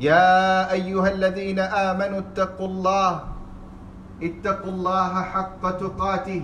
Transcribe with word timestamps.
يا 0.00 0.72
أيها 0.72 1.08
الذين 1.12 1.58
آمنوا 1.60 2.18
اتقوا 2.18 2.68
الله 2.68 3.12
اتقوا 4.22 4.72
الله 4.72 5.12
حق 5.22 5.62
تقاته 5.76 6.42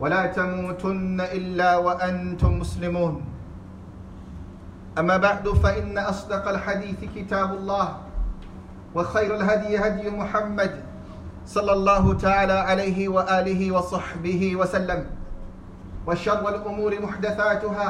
ولا 0.00 0.26
تموتن 0.26 1.20
إلا 1.20 1.76
وأنتم 1.76 2.58
مسلمون. 2.58 3.14
أما 4.98 5.16
بعد 5.16 5.48
فإن 5.48 5.98
أصدق 5.98 6.48
الحديث 6.48 7.00
كتاب 7.16 7.50
الله 7.54 7.86
وخير 8.94 9.30
الهدي 9.36 9.78
هدي 9.78 10.10
محمد 10.10 10.72
صلى 11.46 11.72
الله 11.72 12.04
تعالى 12.14 12.52
عليه 12.52 13.08
وآله 13.08 13.72
وصحبه 13.72 14.56
وسلم 14.56 15.00
وشر 16.06 16.48
الأمور 16.48 16.92
محدثاتها 17.02 17.88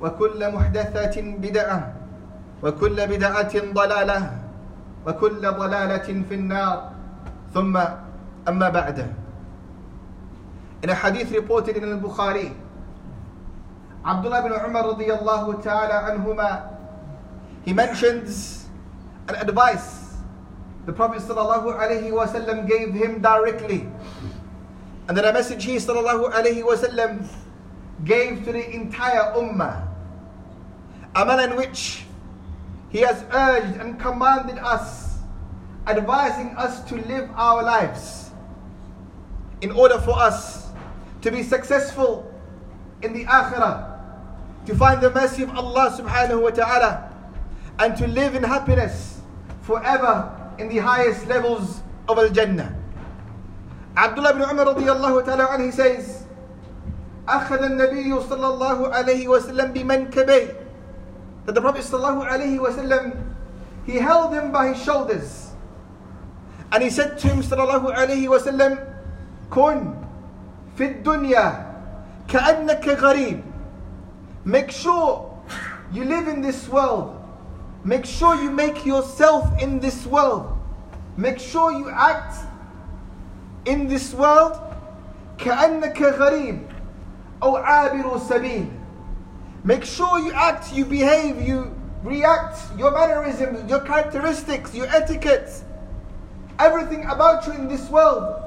وكل 0.00 0.40
محدثة 0.54 1.16
بدعة 1.22 1.99
وكل 2.62 2.96
بدعة 3.06 3.54
ضلالة 3.72 4.20
وكل 5.06 5.42
ضلالة 5.42 6.08
في 6.28 6.34
النار 6.34 6.76
ثم 7.54 7.74
أما 8.48 8.68
بعد 8.68 8.98
In 10.82 10.88
a 10.88 10.94
hadith 10.94 11.30
reported 11.32 11.76
in 11.76 11.84
al-Bukhari 11.84 12.56
Abdullah 14.04 14.40
bin 14.48 14.52
Umar 14.56 14.96
radiyallahu 14.96 15.60
ta'ala 15.60 16.08
anhuma 16.08 16.72
he 17.68 17.72
mentions 17.76 18.64
an 19.28 19.36
advice 19.36 20.16
the 20.88 20.92
Prophet 20.92 21.20
sallallahu 21.20 21.76
alayhi 21.76 22.08
wasallam 22.08 22.64
gave 22.64 22.96
him 22.96 23.20
directly 23.20 23.84
and 25.08 25.12
then 25.12 25.24
a 25.28 25.32
message 25.36 25.64
he 25.68 25.76
sallallahu 25.76 26.32
alayhi 26.32 26.64
wasallam 26.64 27.28
gave 28.08 28.40
to 28.48 28.52
the 28.52 28.64
entire 28.72 29.36
ummah 29.36 29.84
a 31.14 31.20
manner 31.28 31.52
in 31.52 31.56
which 31.60 32.08
he 32.89 32.99
has 33.01 33.23
urged 33.31 33.77
and 33.77 33.99
commanded 33.99 34.57
us, 34.57 35.19
advising 35.87 36.55
us 36.55 36.83
to 36.85 36.95
live 37.07 37.29
our 37.35 37.63
lives 37.63 38.31
in 39.61 39.71
order 39.71 39.99
for 39.99 40.17
us 40.17 40.69
to 41.21 41.31
be 41.31 41.43
successful 41.43 42.31
in 43.01 43.13
the 43.13 43.25
akhirah, 43.25 43.99
to 44.65 44.75
find 44.75 45.01
the 45.01 45.11
mercy 45.11 45.43
of 45.43 45.51
Allah 45.57 45.91
subhanahu 45.91 46.41
wa 46.41 46.49
ta'ala, 46.49 47.11
and 47.79 47.97
to 47.97 48.07
live 48.07 48.35
in 48.35 48.43
happiness 48.43 49.21
forever 49.61 50.31
in 50.57 50.69
the 50.69 50.77
highest 50.77 51.27
levels 51.27 51.81
of 52.07 52.17
Al 52.17 52.29
Jannah. 52.29 52.73
Abdullah 53.97 54.31
ibn 54.31 54.43
Umar 54.43 54.65
radiallahu 54.75 55.25
ta'ala 55.25 55.47
anhu 55.47 55.65
he 55.65 55.71
says, 55.71 56.23
أخذ 57.27 57.57
النبي 57.57 58.13
صلى 58.29 58.47
الله 58.47 58.93
عليه 58.93 59.27
وسلم 59.27 59.73
بمنكبيه 59.73 60.58
that 61.49 61.53
the 61.53 61.61
Prophet 61.61 61.81
ﷺ, 61.83 63.33
he 63.85 63.97
held 63.97 64.33
him 64.33 64.51
by 64.51 64.73
his 64.73 64.83
shoulders 64.83 65.51
and 66.71 66.83
he 66.83 66.89
said 66.89 67.17
to 67.19 67.27
him 67.27 67.41
ﷺ, 67.41 68.93
كن 69.49 69.95
في 70.77 71.03
الدنيا 71.03 71.65
كأنك 72.27 72.85
غريب 72.99 73.43
make 74.43 74.71
sure 74.71 75.31
you 75.91 76.03
live 76.03 76.27
in 76.27 76.41
this 76.41 76.67
world 76.67 77.21
make 77.83 78.05
sure 78.05 78.35
you 78.41 78.49
make 78.51 78.85
yourself 78.85 79.45
in 79.61 79.79
this 79.79 80.05
world 80.05 80.57
make 81.17 81.39
sure 81.39 81.71
you 81.71 81.89
act 81.89 82.35
in 83.65 83.87
this 83.87 84.13
world 84.13 84.59
كأنك 85.37 86.01
غريب 86.01 86.59
أو 87.43 87.57
عابر 87.57 88.17
سبيل 88.17 88.67
Make 89.64 89.84
sure 89.84 90.18
you 90.18 90.32
act, 90.32 90.72
you 90.72 90.84
behave, 90.84 91.40
you 91.46 91.74
react, 92.02 92.58
your 92.78 92.92
mannerisms, 92.92 93.68
your 93.68 93.80
characteristics, 93.80 94.74
your 94.74 94.86
etiquettes, 94.86 95.64
everything 96.58 97.04
about 97.04 97.46
you 97.46 97.52
in 97.52 97.68
this 97.68 97.88
world 97.90 98.42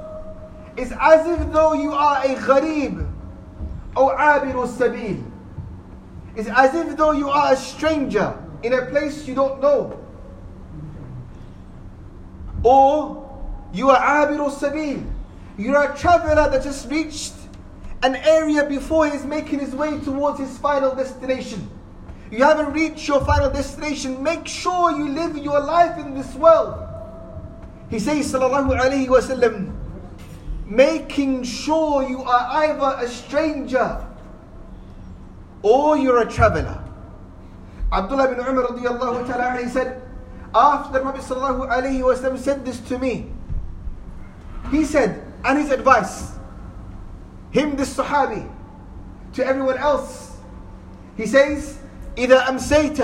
is 0.75 0.93
as 0.99 1.27
if 1.27 1.51
though 1.51 1.73
you 1.73 1.93
are 1.93 2.23
a 2.25 2.35
gharib 2.35 3.07
or 3.95 4.17
abiru 4.17 4.67
sabil. 4.67 5.23
It's 6.35 6.49
as 6.49 6.73
if 6.73 6.97
though 6.97 7.11
you 7.11 7.29
are 7.29 7.53
a 7.53 7.55
stranger 7.55 8.35
in 8.63 8.73
a 8.73 8.85
place 8.87 9.27
you 9.27 9.35
don't 9.35 9.61
know. 9.61 9.99
Or 12.63 13.29
you 13.71 13.91
are 13.91 14.25
abiru 14.25 14.49
sabil. 14.51 15.07
You're 15.57 15.91
a 15.91 15.95
traveler 15.95 16.49
that 16.49 16.63
just 16.63 16.89
reached 16.89 17.33
an 18.03 18.15
area 18.17 18.65
before 18.65 19.09
he's 19.09 19.25
making 19.25 19.59
his 19.59 19.73
way 19.73 19.99
towards 20.01 20.39
his 20.39 20.57
final 20.57 20.93
destination. 20.93 21.69
You 22.29 22.43
haven't 22.43 22.73
reached 22.73 23.07
your 23.07 23.23
final 23.25 23.49
destination. 23.49 24.21
Make 24.21 24.47
sure 24.47 24.91
you 24.91 25.09
live 25.09 25.37
your 25.37 25.59
life 25.59 25.97
in 25.97 26.13
this 26.13 26.33
world. 26.35 26.87
He 27.89 27.99
says, 27.99 28.31
Sallallahu 28.31 28.77
Alaihi 28.79 29.07
Wasallam, 29.07 29.73
making 30.65 31.43
sure 31.43 32.07
you 32.07 32.21
are 32.23 32.65
either 32.65 33.05
a 33.05 33.07
stranger 33.07 34.05
or 35.61 35.97
you're 35.97 36.21
a 36.21 36.29
traveler. 36.29 36.83
Abdullah 37.91 38.27
bin 38.29 38.39
Umar 38.39 39.25
ta'ala 39.25 39.63
he 39.63 39.69
said, 39.69 40.01
after 40.53 40.99
Prophet 40.99 41.21
sallallahu 41.21 41.69
alaihi 41.69 42.01
wasallam 42.01 42.37
said 42.37 42.65
this 42.65 42.79
to 42.89 42.97
me, 42.97 43.31
he 44.71 44.83
said, 44.83 45.23
and 45.45 45.57
his 45.57 45.71
advice, 45.71 46.32
him 47.52 47.76
this 47.76 47.94
Sahabi, 47.96 48.48
to 49.34 49.46
everyone 49.46 49.78
else. 49.78 50.36
He 51.16 51.26
says, 51.26 51.78
إذا 52.16 52.48
أمسيت 52.48 52.98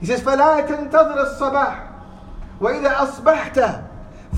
He 0.00 0.06
says, 0.06 0.20
فلا 0.20 0.60
تنتظر 0.66 1.22
الصباح 1.22 1.88
وإذا 2.60 3.02
أصبحت 3.02 3.60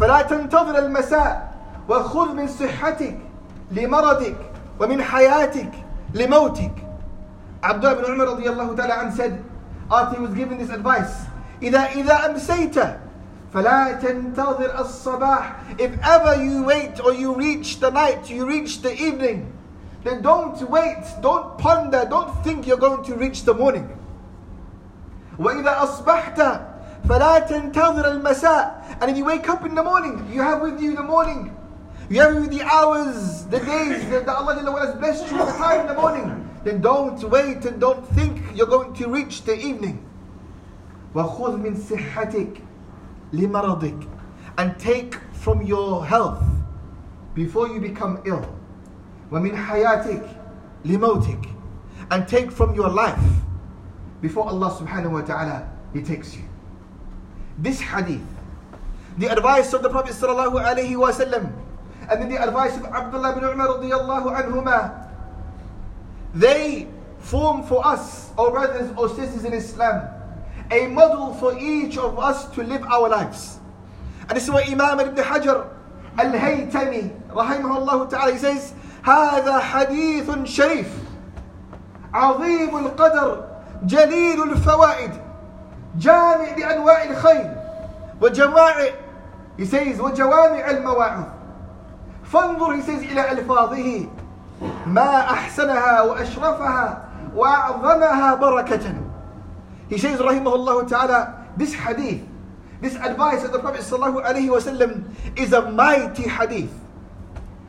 فلا 0.00 0.22
تنتظر 0.22 0.78
المساء 0.78 1.54
وخذ 1.88 2.34
من 2.34 2.46
صحتك 2.46 3.18
لمرضك 3.70 4.36
ومن 4.80 5.02
حياتك 5.02 5.70
لموتك 6.14 6.72
Abdullah 7.62 7.98
ibn 7.98 8.04
Umar 8.04 8.26
رضي 8.28 8.48
الله 8.48 8.76
تعالى 8.76 8.92
عنه 8.92 9.16
said, 9.16 9.44
after 9.90 10.16
he 10.16 10.22
was 10.22 10.34
given 10.34 10.58
this 10.58 10.70
advice, 10.70 11.26
إذا 11.62 11.78
إذا 11.94 12.26
أمسيت 12.26 12.76
فلا 13.54 13.92
تنتظر 13.92 14.80
الصباح 14.80 15.78
If 15.78 15.92
ever 16.02 16.42
you 16.42 16.64
wait 16.64 17.00
or 17.00 17.12
you 17.12 17.34
reach 17.34 17.80
the 17.80 17.90
night, 17.90 18.28
you 18.28 18.46
reach 18.46 18.82
the 18.82 18.92
evening, 18.92 19.52
then 20.04 20.22
don't 20.22 20.60
wait, 20.68 21.04
don't 21.22 21.56
ponder, 21.58 22.06
don't 22.08 22.32
think 22.44 22.66
you're 22.66 22.76
going 22.76 23.04
to 23.04 23.14
reach 23.14 23.44
the 23.44 23.54
morning. 23.54 23.88
وإذا 25.38 25.82
أصبحت 25.82 26.60
فلا 27.08 27.38
تنتظر 27.38 28.06
المساء 28.06 28.78
And 29.00 29.10
if 29.10 29.16
you 29.16 29.24
wake 29.24 29.48
up 29.48 29.64
in 29.64 29.74
the 29.74 29.82
morning, 29.82 30.28
you 30.32 30.42
have 30.42 30.60
with 30.60 30.80
you 30.80 30.96
the 30.96 31.02
morning. 31.02 31.54
You 32.10 32.20
have 32.20 32.34
with 32.34 32.52
you 32.52 32.58
the 32.58 32.64
hours, 32.64 33.44
the 33.44 33.60
days 33.60 34.08
that 34.10 34.28
Allah 34.28 34.56
has 34.80 34.94
blessed 34.96 35.30
you 35.30 35.38
with 35.38 35.46
the 35.46 35.58
time 35.58 35.82
in 35.82 35.86
the 35.86 35.94
morning. 35.94 36.48
Then 36.64 36.80
don't 36.80 37.22
wait 37.30 37.64
and 37.64 37.80
don't 37.80 38.06
think 38.14 38.42
you're 38.54 38.66
going 38.66 38.94
to 38.94 39.08
reach 39.08 39.42
the 39.42 39.56
evening. 39.56 40.04
وخذ 41.14 41.56
من 41.56 41.76
صحتك 41.76 42.62
لمرضك 43.32 44.06
and 44.58 44.78
take 44.78 45.14
from 45.32 45.62
your 45.62 46.04
health 46.04 46.42
before 47.34 47.68
you 47.68 47.80
become 47.80 48.18
ill 48.24 48.44
ومن 49.30 49.56
حياتك 49.56 50.24
لموتك 50.84 51.48
and 52.10 52.26
take 52.28 52.50
from 52.50 52.74
your 52.74 52.88
life 52.88 53.20
before 54.20 54.48
Allah 54.48 54.70
subhanahu 54.72 55.12
wa 55.12 55.22
ta'ala 55.22 55.68
he 55.92 56.02
takes 56.02 56.34
you 56.34 56.42
this 57.58 57.80
hadith 57.80 58.22
the 59.18 59.26
advice 59.30 59.72
of 59.72 59.82
the 59.82 59.90
Prophet 59.90 60.12
sallallahu 60.14 60.58
alaihi 60.62 60.96
wasallam 60.96 61.52
and 62.10 62.22
then 62.22 62.28
the 62.28 62.40
advice 62.42 62.76
of 62.76 62.84
Abdullah 62.86 63.34
bin 63.34 63.44
Umar 63.44 63.68
radiyallahu 63.78 64.32
anhuma 64.32 65.10
they 66.34 66.86
form 67.18 67.62
for 67.62 67.84
us 67.86 68.30
our 68.38 68.50
brothers 68.50 68.90
or 68.96 69.08
sisters 69.08 69.44
in 69.44 69.52
Islam 69.52 70.08
a 70.71 70.87
model 70.87 71.33
for 71.33 71.57
each 71.57 71.97
of 71.97 72.19
us 72.19 72.49
to 72.55 72.63
live 72.63 72.83
our 72.83 73.09
lives. 73.09 73.59
And 74.29 74.31
this 74.31 74.45
is 74.45 74.51
what 74.51 74.69
Imam 74.69 74.99
Ibn 74.99 75.15
Hajar 75.15 75.67
Al-Haytami 76.17 77.11
الله 77.29 78.09
تعالى. 78.09 78.31
He 78.33 78.37
says 78.37 78.73
هذا 79.03 79.59
حديث 79.59 80.29
شريف 80.45 80.87
عظيم 82.13 82.77
القدر 82.77 83.45
جليل 83.85 84.43
الفوائد 84.43 85.11
جامع 85.97 86.55
لأنواع 86.57 87.03
الخير 87.03 87.55
وجماع 88.21 88.75
he 89.57 89.65
says 89.65 89.99
وجوامع 89.99 90.69
المواعظ. 90.69 91.25
فانظر 92.23 92.75
he 92.77 92.81
says 92.81 93.03
إلى 93.03 93.31
ألفاظه. 93.31 94.07
ما 94.85 95.19
أحسنها 95.19 96.01
وأشرفها 96.01 97.03
وأعظمها 97.35 98.35
بركة. 98.35 99.12
he 99.92 99.98
says 99.98 100.20
رحمه 100.20 100.54
الله 100.54 100.88
تعالى 100.88 101.56
this 101.56 101.74
hadith 101.74 102.22
this 102.80 102.94
advice 102.96 103.44
of 103.44 103.52
the 103.52 103.58
Prophet 103.58 103.80
sallallahu 103.80 104.24
alaihi 104.24 104.48
wasallam 104.48 105.04
is 105.36 105.52
a 105.52 105.70
mighty 105.70 106.28
hadith 106.28 106.70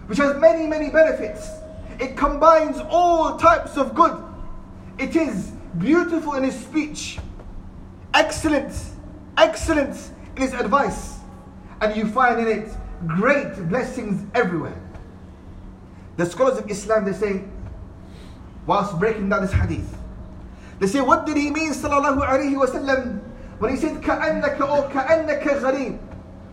which 0.08 0.18
has 0.18 0.36
many 0.38 0.68
many 0.68 0.90
benefits 0.90 1.50
it 2.00 2.16
combines 2.16 2.78
all 2.90 3.38
types 3.38 3.78
of 3.78 3.94
good 3.94 4.24
it 4.98 5.16
is 5.16 5.52
beautiful 5.78 6.34
in 6.34 6.44
his 6.44 6.60
speech 6.60 7.20
excellent 8.14 8.74
excellent 9.38 10.12
in 10.36 10.42
his 10.42 10.54
advice 10.54 11.20
and 11.82 11.96
you 11.96 12.08
find 12.08 12.40
in 12.40 12.48
it 12.48 12.70
great 13.08 13.56
blessings 13.70 14.26
everywhere 14.36 14.80
the 16.18 16.26
scholars 16.26 16.58
of 16.58 16.70
Islam 16.70 17.06
they 17.06 17.14
say 17.14 17.44
whilst 18.66 18.98
breaking 19.00 19.30
down 19.30 19.42
this 19.42 19.54
hadith 19.54 19.96
they 20.80 20.88
say 20.88 21.02
what 21.02 21.26
did 21.26 21.38
he 21.38 21.52
mean 21.52 21.72
sallallahu 21.72 22.22
alaihi 22.26 22.56
wasallam 22.56 23.20
when 23.60 23.72
he 23.72 23.78
said 23.78 24.02
كأنك 24.02 24.62
أو 24.62 24.90
كأنك 24.90 25.46
غريب 25.62 25.98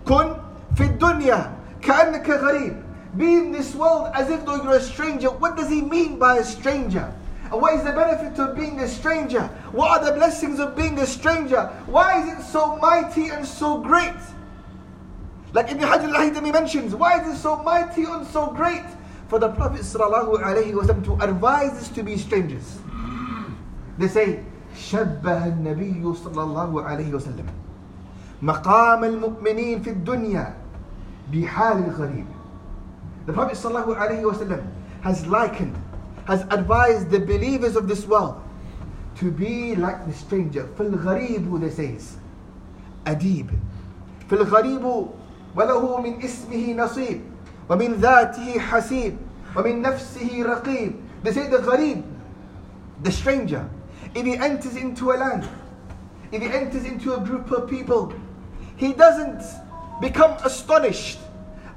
كن 0.05 0.37
في 0.75 0.85
الدنيا 0.85 1.50
كأنك 1.82 2.29
غريب 2.31 2.82
be 3.17 3.35
in 3.35 3.53
this 3.53 3.75
world 3.75 4.11
as 4.14 4.29
if 4.31 4.44
though 4.44 4.56
you're 4.62 4.76
a 4.76 4.81
stranger 4.81 5.31
what 5.31 5.56
does 5.56 5.70
he 5.70 5.81
mean 5.81 6.19
by 6.19 6.38
a 6.38 6.44
stranger 6.44 7.12
and 7.50 7.62
what 7.62 7.75
is 7.75 7.85
the 7.85 7.93
benefit 7.93 8.38
of 8.38 8.56
being 8.56 8.81
a 8.81 8.88
stranger 8.88 9.43
what 9.73 9.91
are 9.91 10.05
the 10.05 10.12
blessings 10.12 10.58
of 10.58 10.76
being 10.76 10.99
a 10.99 11.06
stranger 11.06 11.62
why 11.87 12.20
is 12.23 12.38
it 12.38 12.43
so 12.43 12.76
mighty 12.76 13.29
and 13.29 13.47
so 13.47 13.79
great 13.79 14.14
like 15.55 15.70
Ibn 15.70 15.82
Hajar 15.82 16.12
al-Haytami 16.12 16.53
mentions 16.53 16.94
why 16.94 17.20
is 17.20 17.35
it 17.35 17.38
so 17.41 17.62
mighty 17.62 18.05
and 18.05 18.26
so 18.26 18.49
great 18.49 18.85
for 19.29 19.38
the 19.38 19.49
Prophet 19.49 19.81
ﷺ 19.82 21.05
to 21.05 21.14
advise 21.25 21.73
us 21.73 21.88
to 21.88 22.03
be 22.03 22.17
strangers 22.19 22.79
They 24.01 24.07
say 24.07 24.44
شبه 24.75 25.48
النبي 25.48 26.03
صلى 26.15 26.44
الله 26.44 26.83
عليه 26.83 27.13
وسلم. 27.13 27.45
مقام 28.42 29.03
المؤمنين 29.03 29.81
في 29.81 29.89
الدنيا 29.89 30.53
بحال 31.31 31.77
الغريب. 31.86 32.25
The 33.27 33.33
Prophet 33.33 33.53
صلى 33.53 33.69
الله 33.71 33.95
عليه 33.95 34.25
وسلم 34.25 34.62
has 35.03 35.27
likened, 35.27 35.75
has 36.25 36.42
advised 36.50 37.09
the 37.12 37.19
believers 37.19 37.75
of 37.75 37.88
this 37.88 38.07
world 38.07 38.42
to 39.15 39.30
be 39.30 39.75
like 39.75 40.07
the 40.07 40.13
stranger. 40.13 40.68
في 40.77 40.81
الغريب 40.89 41.59
they 41.59 41.69
says 41.69 42.18
أديب. 43.06 43.50
في 44.30 44.33
الغريب 44.33 45.07
وله 45.56 46.01
من 46.01 46.24
اسمه 46.24 46.74
نصيب 46.74 47.21
ومن 47.69 47.94
ذاته 47.94 48.59
حسيب 48.59 49.18
ومن 49.56 49.81
نفسه 49.81 50.44
رقيب. 50.44 50.94
They 51.24 51.31
say 51.31 51.47
the 51.50 51.59
غريب, 51.59 52.04
the 53.04 53.12
stranger. 53.12 53.69
If 54.15 54.25
he 54.25 54.36
enters 54.36 54.75
into 54.75 55.12
a 55.12 55.15
land, 55.15 55.48
if 56.31 56.42
he 56.42 56.48
enters 56.48 56.86
into 56.86 57.13
a 57.13 57.19
group 57.19 57.51
of 57.51 57.69
people, 57.69 58.13
he 58.77 58.94
doesn't 58.94 59.44
become 60.01 60.31
astonished 60.44 61.19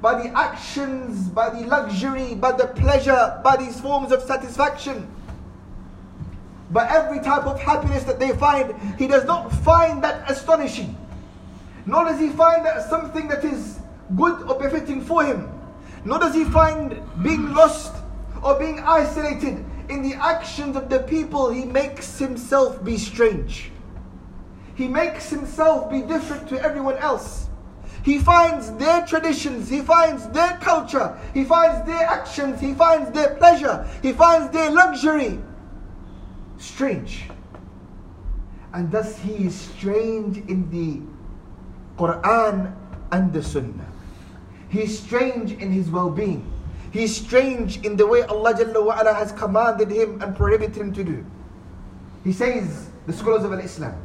by 0.01 0.21
the 0.21 0.37
actions, 0.37 1.29
by 1.29 1.49
the 1.49 1.65
luxury, 1.67 2.35
by 2.35 2.51
the 2.51 2.67
pleasure, 2.67 3.39
by 3.43 3.55
these 3.57 3.79
forms 3.79 4.11
of 4.11 4.21
satisfaction. 4.23 5.11
But 6.71 6.89
every 6.89 7.19
type 7.19 7.45
of 7.45 7.59
happiness 7.59 8.03
that 8.03 8.19
they 8.19 8.31
find, 8.33 8.73
he 8.99 9.07
does 9.07 9.25
not 9.25 9.51
find 9.51 10.03
that 10.03 10.29
astonishing. 10.29 10.97
Nor 11.85 12.05
does 12.05 12.19
he 12.19 12.29
find 12.29 12.65
that 12.65 12.89
something 12.89 13.27
that 13.27 13.43
is 13.43 13.79
good 14.15 14.41
or 14.49 14.59
befitting 14.59 15.01
for 15.01 15.23
him. 15.23 15.49
Nor 16.03 16.19
does 16.19 16.33
he 16.33 16.43
find 16.45 16.99
being 17.23 17.53
lost 17.53 17.95
or 18.43 18.57
being 18.59 18.79
isolated 18.79 19.63
in 19.89 20.01
the 20.01 20.15
actions 20.15 20.75
of 20.75 20.89
the 20.89 20.99
people, 20.99 21.49
he 21.49 21.65
makes 21.65 22.17
himself 22.17 22.83
be 22.83 22.97
strange. 22.97 23.71
He 24.75 24.87
makes 24.87 25.29
himself 25.29 25.89
be 25.89 26.01
different 26.01 26.49
to 26.49 26.61
everyone 26.61 26.97
else. 26.97 27.47
He 28.03 28.19
finds 28.19 28.71
their 28.73 29.05
traditions, 29.05 29.67
he 29.67 29.81
finds 29.81 30.27
their 30.29 30.57
culture, 30.57 31.17
he 31.33 31.43
finds 31.43 31.87
their 31.87 32.05
actions, 32.05 32.61
he 32.61 32.73
finds 32.75 33.09
their 33.11 33.33
pleasure, 33.35 33.87
he 34.03 34.13
finds 34.13 34.51
their 34.51 34.69
luxury 34.69 35.39
strange. 36.57 37.23
And 38.73 38.91
thus 38.91 39.17
he 39.17 39.45
is 39.45 39.55
strange 39.55 40.37
in 40.37 40.69
the 40.69 41.01
Quran 41.97 42.75
and 43.11 43.33
the 43.33 43.41
Sunnah. 43.41 43.91
He 44.69 44.83
is 44.83 44.99
strange 44.99 45.53
in 45.53 45.71
his 45.71 45.89
well 45.89 46.09
being. 46.09 46.45
He 46.95 47.03
is 47.03 47.13
strange 47.13 47.85
in 47.85 47.97
the 47.97 48.07
way 48.07 48.21
Allah 48.21 48.53
Jalla 48.53 49.13
has 49.13 49.33
commanded 49.33 49.91
him 49.91 50.21
and 50.21 50.33
prohibited 50.33 50.77
him 50.77 50.93
to 50.93 51.03
do. 51.03 51.25
He 52.23 52.31
says, 52.31 52.87
the 53.05 53.11
scholars 53.11 53.43
of 53.43 53.51
Islam, 53.51 53.97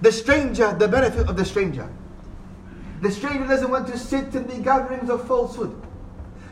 the 0.00 0.10
stranger, 0.10 0.74
the 0.76 0.88
benefit 0.88 1.28
of 1.28 1.36
the 1.36 1.44
stranger. 1.44 1.88
The 3.00 3.12
stranger 3.12 3.46
doesn't 3.46 3.70
want 3.70 3.86
to 3.86 3.96
sit 3.96 4.34
in 4.34 4.48
the 4.48 4.58
gatherings 4.58 5.08
of 5.08 5.24
falsehood. 5.28 5.80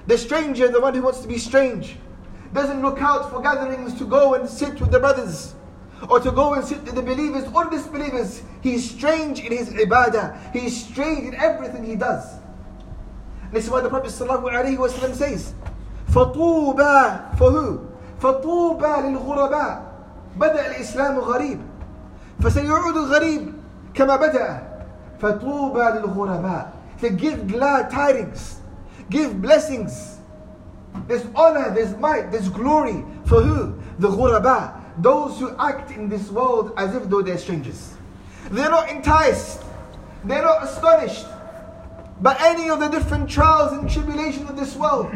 The 0.06 0.16
stranger, 0.16 0.68
the 0.68 0.80
one 0.80 0.94
who 0.94 1.02
wants 1.02 1.22
to 1.22 1.26
be 1.26 1.38
strange, 1.38 1.96
doesn't 2.54 2.80
look 2.80 3.02
out 3.02 3.28
for 3.32 3.42
gatherings 3.42 3.98
to 3.98 4.04
go 4.04 4.34
and 4.34 4.48
sit 4.48 4.80
with 4.80 4.92
the 4.92 5.00
brothers 5.00 5.56
or 6.08 6.20
to 6.20 6.30
go 6.30 6.54
and 6.54 6.64
sit 6.64 6.84
with 6.84 6.94
the 6.94 7.02
believers 7.02 7.52
or 7.52 7.68
disbelievers. 7.68 8.42
He 8.62 8.74
is 8.74 8.88
strange 8.88 9.40
in 9.40 9.50
his 9.50 9.70
ibadah. 9.70 10.52
He 10.52 10.66
is 10.66 10.84
strange 10.84 11.26
in 11.26 11.34
everything 11.34 11.82
he 11.82 11.96
does. 11.96 12.45
This 13.52 13.64
is 13.64 13.70
why 13.70 13.80
the 13.80 13.88
Prophet 13.88 14.10
ﷺ 14.10 15.14
says, 15.14 15.54
فطوبى 16.10 17.38
for 17.38 17.50
who? 17.50 17.86
فطوبى 18.20 19.02
للغرباء 19.02 19.82
بدأ 20.36 20.66
الإسلام 20.66 21.18
غريب 21.18 21.60
فسيعود 22.40 22.96
الغريب 22.96 23.52
كما 23.94 24.16
بدأ 24.16 24.62
فطوبى 25.20 25.98
للغرباء 25.98 26.72
to 27.00 27.10
give 27.10 27.46
glad 27.46 27.90
tidings 27.90 28.60
give 29.10 29.40
blessings 29.42 30.18
there's 31.08 31.26
honor 31.34 31.70
there's 31.74 31.94
might 31.98 32.32
there's 32.32 32.48
glory 32.48 33.04
for 33.26 33.42
who 33.42 33.78
the 33.98 34.08
ghuraba 34.08 34.80
those 34.98 35.38
who 35.38 35.54
act 35.58 35.90
in 35.90 36.08
this 36.08 36.30
world 36.30 36.72
as 36.78 36.94
if 36.94 37.04
though 37.10 37.20
they're 37.20 37.38
strangers 37.38 37.94
they're 38.50 38.70
not 38.70 38.88
enticed 38.88 39.62
they're 40.24 40.42
not 40.42 40.64
astonished 40.64 41.26
by 42.20 42.36
any 42.40 42.70
of 42.70 42.80
the 42.80 42.88
different 42.88 43.28
trials 43.28 43.72
and 43.72 43.90
tribulations 43.90 44.48
of 44.48 44.56
this 44.56 44.74
world. 44.76 45.12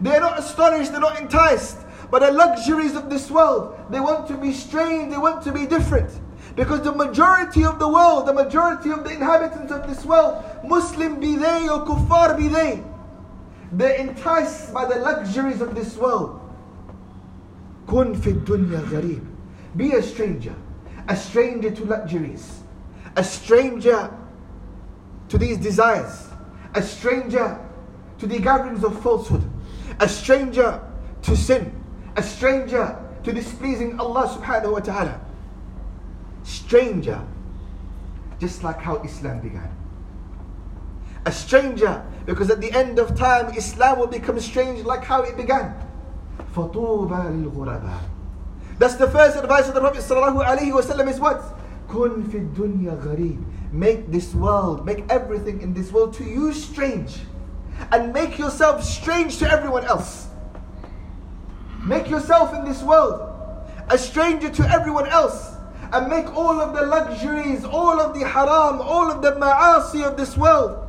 They 0.00 0.10
are 0.10 0.20
not 0.20 0.38
astonished, 0.38 0.92
they're 0.92 1.00
not 1.00 1.20
enticed 1.20 1.78
by 2.10 2.20
the 2.20 2.32
luxuries 2.32 2.94
of 2.94 3.10
this 3.10 3.30
world. 3.30 3.78
They 3.90 4.00
want 4.00 4.28
to 4.28 4.36
be 4.36 4.52
strange, 4.52 5.10
they 5.10 5.18
want 5.18 5.42
to 5.44 5.52
be 5.52 5.66
different. 5.66 6.10
Because 6.54 6.82
the 6.82 6.92
majority 6.92 7.64
of 7.64 7.78
the 7.78 7.88
world, 7.88 8.26
the 8.26 8.32
majority 8.32 8.90
of 8.90 9.04
the 9.04 9.10
inhabitants 9.10 9.72
of 9.72 9.86
this 9.88 10.04
world, 10.04 10.42
Muslim 10.64 11.20
be 11.20 11.36
they 11.36 11.68
or 11.68 11.84
kuffar 11.84 12.36
be 12.36 12.48
they, 12.48 12.82
they're 13.72 13.96
enticed 13.96 14.72
by 14.72 14.84
the 14.84 14.96
luxuries 14.96 15.60
of 15.60 15.74
this 15.74 15.96
world. 15.96 16.40
Kun 17.86 18.14
fi 18.14 18.32
dunya 18.32 18.82
gharib. 18.88 19.24
Be 19.76 19.92
a 19.92 20.02
stranger, 20.02 20.54
a 21.06 21.16
stranger 21.16 21.70
to 21.70 21.84
luxuries, 21.84 22.60
a 23.16 23.22
stranger 23.22 24.10
to 25.29 25.37
these 25.37 25.57
desires, 25.57 26.29
a 26.75 26.81
stranger 26.81 27.59
to 28.19 28.27
the 28.27 28.39
gatherings 28.39 28.83
of 28.83 29.01
falsehood, 29.01 29.43
a 29.99 30.07
stranger 30.07 30.81
to 31.23 31.35
sin, 31.35 31.73
a 32.15 32.23
stranger 32.23 32.99
to 33.23 33.31
displeasing 33.31 33.99
Allah 33.99 34.27
subhanahu 34.27 34.73
wa 34.73 34.79
ta'ala. 34.79 35.19
Stranger, 36.43 37.21
just 38.39 38.63
like 38.63 38.79
how 38.79 38.97
Islam 38.97 39.39
began. 39.39 39.69
A 41.25 41.31
stranger, 41.31 42.03
because 42.25 42.49
at 42.49 42.59
the 42.59 42.71
end 42.73 42.99
of 42.99 43.15
time, 43.17 43.53
Islam 43.55 43.99
will 43.99 44.07
become 44.07 44.39
strange 44.39 44.83
like 44.83 45.03
how 45.03 45.23
it 45.23 45.37
began. 45.37 45.73
That's 48.77 48.95
the 48.95 49.07
first 49.09 49.37
advice 49.37 49.67
of 49.67 49.73
the 49.73 49.79
Prophet 49.79 50.01
sallallahu 50.03 50.43
alaihi 50.43 50.73
wasallam 50.73 51.09
is 51.09 51.19
what? 51.19 51.41
كن 51.89 52.23
في 52.31 52.37
الدنيا 52.37 52.93
غريب 53.05 53.39
make 53.71 54.11
this 54.11 54.33
world, 54.33 54.85
make 54.85 55.03
everything 55.09 55.61
in 55.61 55.73
this 55.73 55.91
world 55.91 56.13
to 56.15 56.23
you 56.23 56.53
strange. 56.53 57.17
And 57.91 58.13
make 58.13 58.37
yourself 58.37 58.83
strange 58.83 59.37
to 59.39 59.49
everyone 59.49 59.85
else. 59.85 60.27
Make 61.83 62.09
yourself 62.09 62.53
in 62.53 62.63
this 62.65 62.81
world 62.81 63.29
a 63.89 63.97
stranger 63.97 64.49
to 64.49 64.63
everyone 64.69 65.07
else. 65.07 65.55
And 65.91 66.07
make 66.07 66.35
all 66.35 66.59
of 66.61 66.75
the 66.75 66.85
luxuries, 66.85 67.65
all 67.65 67.99
of 67.99 68.17
the 68.17 68.27
haram, 68.27 68.81
all 68.81 69.11
of 69.11 69.21
the 69.21 69.31
ma'asi 69.33 70.03
of 70.03 70.17
this 70.17 70.37
world 70.37 70.83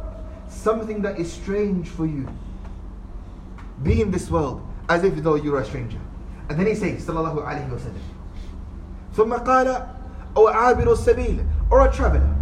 something 0.55 1.03
that 1.03 1.19
is 1.19 1.33
strange 1.33 1.89
for 1.89 2.07
you. 2.07 2.29
Be 3.83 4.01
in 4.01 4.11
this 4.11 4.31
world 4.31 4.67
as 4.89 5.05
if 5.05 5.17
though 5.17 5.35
you're 5.35 5.61
a 5.61 5.65
stranger. 5.65 5.99
And 6.49 6.59
then 6.59 6.67
he 6.67 6.75
says, 6.75 7.05
Sallallahu 7.07 7.45
Alaihi 7.45 7.69
Wasallam, 7.71 8.01
ثم 9.15 9.33
قال 9.45 9.87
أو 10.37 10.49
عابر 10.49 10.93
السبيل 10.93 11.47
or 11.71 11.87
a 11.87 11.93
traveler 11.93 12.35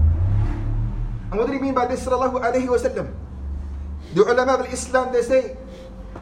do 1.32 1.54
you 1.54 1.60
mean 1.60 1.74
by 1.74 1.86
this? 1.88 2.06
Sallallahu 2.06 2.42
alayhi 2.42 2.68
wasallam. 2.68 3.14
The 4.14 4.24
ulama 4.24 4.64
of 4.64 4.74
Islam 4.74 5.12
they 5.12 5.22
say, 5.22 5.58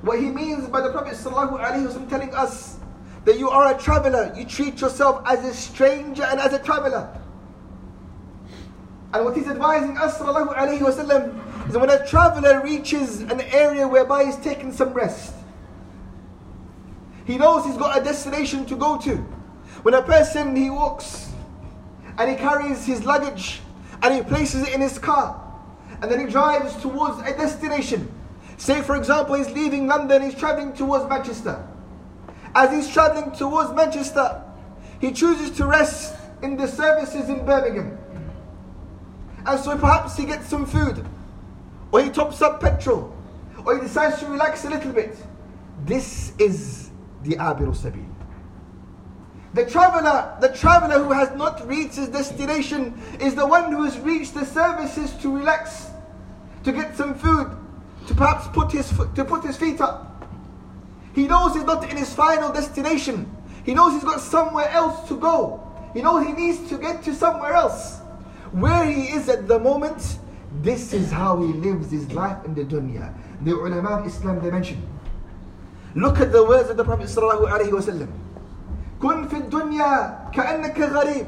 what 0.02 0.20
he 0.20 0.30
means 0.30 0.68
by 0.68 0.82
the 0.82 0.92
Prophet 0.92 1.14
sallallahu 1.14 1.60
alayhi 1.60 1.88
wasallam 1.88 2.10
telling 2.10 2.34
us 2.34 2.78
that 3.26 3.40
you 3.40 3.50
are 3.50 3.76
a 3.76 3.78
traveler, 3.78 4.34
you 4.36 4.46
treat 4.46 4.82
yourself 4.82 5.22
as 5.26 5.44
a 5.46 5.54
stranger 5.54 6.24
and 6.24 6.40
as 6.40 6.54
a 6.54 6.60
traveler. 6.60 7.10
And 9.14 9.26
what 9.26 9.36
he's 9.36 9.48
advising 9.48 9.98
us 9.98 10.18
sallallahu 10.20 10.56
alayhi 10.56 10.80
wasallam 10.80 11.70
is 11.70 11.78
when 11.78 11.90
a 11.90 12.06
traveler 12.06 12.62
reaches 12.62 13.22
an 13.22 13.42
area 13.42 13.88
whereby 13.88 14.26
he's 14.26 14.38
taking 14.38 14.72
some 14.72 14.94
rest, 14.94 15.34
he 17.26 17.38
knows 17.38 17.66
he's 17.66 17.78
got 17.78 18.00
a 18.00 18.04
destination 18.04 18.66
to 18.66 18.76
go 18.76 19.00
to. 19.00 19.16
When 19.82 19.94
a 19.94 20.02
person 20.02 20.56
he 20.56 20.70
walks 20.70 21.32
and 22.18 22.30
he 22.30 22.36
carries 22.36 22.86
his 22.86 23.06
luggage 23.06 23.62
and 24.02 24.14
he 24.14 24.22
places 24.22 24.68
it 24.68 24.74
in 24.74 24.82
his 24.82 25.00
car 25.00 25.42
and 26.02 26.12
then 26.12 26.20
he 26.20 26.32
drives 26.32 26.75
towards 26.82 27.20
a 27.28 27.36
destination. 27.36 28.12
Say, 28.58 28.82
for 28.82 28.96
example, 28.96 29.36
he's 29.36 29.52
leaving 29.52 29.88
London, 29.88 30.22
he's 30.22 30.36
traveling 30.36 30.74
towards 30.74 31.08
Manchester. 31.10 31.66
As 32.54 32.72
he's 32.72 32.92
traveling 32.92 33.32
towards 33.32 33.74
Manchester, 33.74 34.42
he 35.00 35.12
chooses 35.12 35.52
to 35.58 35.66
rest 35.66 36.16
in 36.42 36.56
the 36.58 36.68
services 36.68 37.30
in 37.30 37.46
Birmingham. 37.46 37.98
And 39.46 39.60
so 39.60 39.78
perhaps 39.78 40.18
he 40.18 40.25
gets 40.25 40.48
some 40.48 40.66
food, 40.66 41.06
or 41.92 42.02
he 42.02 42.10
tops 42.10 42.42
up 42.42 42.62
petrol, 42.62 43.14
or 43.66 43.75
he 43.75 43.82
decides 43.82 44.20
to 44.20 44.25
relax 44.28 44.66
a 44.66 44.70
little 44.70 44.92
bit. 44.92 45.18
This 45.86 46.34
is 46.40 46.92
the 47.24 47.36
Abiru 47.36 47.75
Sabil. 47.75 48.15
The 49.56 49.66
traveler, 49.66 50.36
the 50.42 50.50
traveler 50.50 51.02
who 51.02 51.14
has 51.14 51.32
not 51.38 51.66
reached 51.66 51.96
his 51.96 52.10
destination 52.10 52.94
is 53.22 53.36
the 53.36 53.48
one 53.48 53.72
who 53.72 53.84
has 53.84 53.98
reached 54.00 54.34
the 54.34 54.46
services 54.46 55.14
to 55.22 55.34
relax, 55.34 55.92
to 56.66 56.74
get 56.74 56.98
some 56.98 57.16
food, 57.16 57.56
to 58.08 58.14
perhaps 58.14 58.50
put 58.50 58.74
his 58.74 58.90
to 59.16 59.24
put 59.24 59.46
his 59.46 59.56
feet 59.56 59.80
up. 59.80 60.28
He 61.14 61.26
knows 61.26 61.56
he's 61.56 61.64
not 61.64 61.90
in 61.90 61.96
his 61.96 62.14
final 62.14 62.52
destination. 62.52 63.32
He 63.64 63.74
knows 63.74 63.94
he's 63.94 64.04
got 64.04 64.20
somewhere 64.20 64.68
else 64.72 65.08
to 65.08 65.16
go. 65.16 65.64
He 65.94 66.02
knows 66.02 66.28
he 66.28 66.34
needs 66.34 66.68
to 66.68 66.78
get 66.78 67.02
to 67.04 67.16
somewhere 67.16 67.54
else. 67.54 68.00
Where 68.52 68.84
he 68.86 69.08
is 69.16 69.30
at 69.30 69.48
the 69.48 69.58
moment, 69.58 70.20
this 70.62 70.92
is 70.92 71.12
how 71.12 71.42
he 71.42 71.54
lives 71.54 71.92
his 71.92 72.12
life 72.12 72.44
in 72.44 72.56
the 72.56 72.66
dunya. 72.66 73.16
The 73.42 73.56
ulama 73.56 74.02
of 74.02 74.06
Islam 74.06 74.44
they 74.44 74.52
mention. 74.52 74.84
Look 75.96 76.20
at 76.20 76.34
the 76.34 76.44
words 76.44 76.70
of 76.70 76.76
the 76.76 76.84
Prophet 76.84 77.08
sallallahu 77.08 77.48
alaihi 77.48 77.72
wasallam. 77.72 78.25
Kun 79.00 79.28
في 79.28 79.38
الدنيا 79.38 80.32
كأنك 80.34 80.80
غريب 80.80 81.28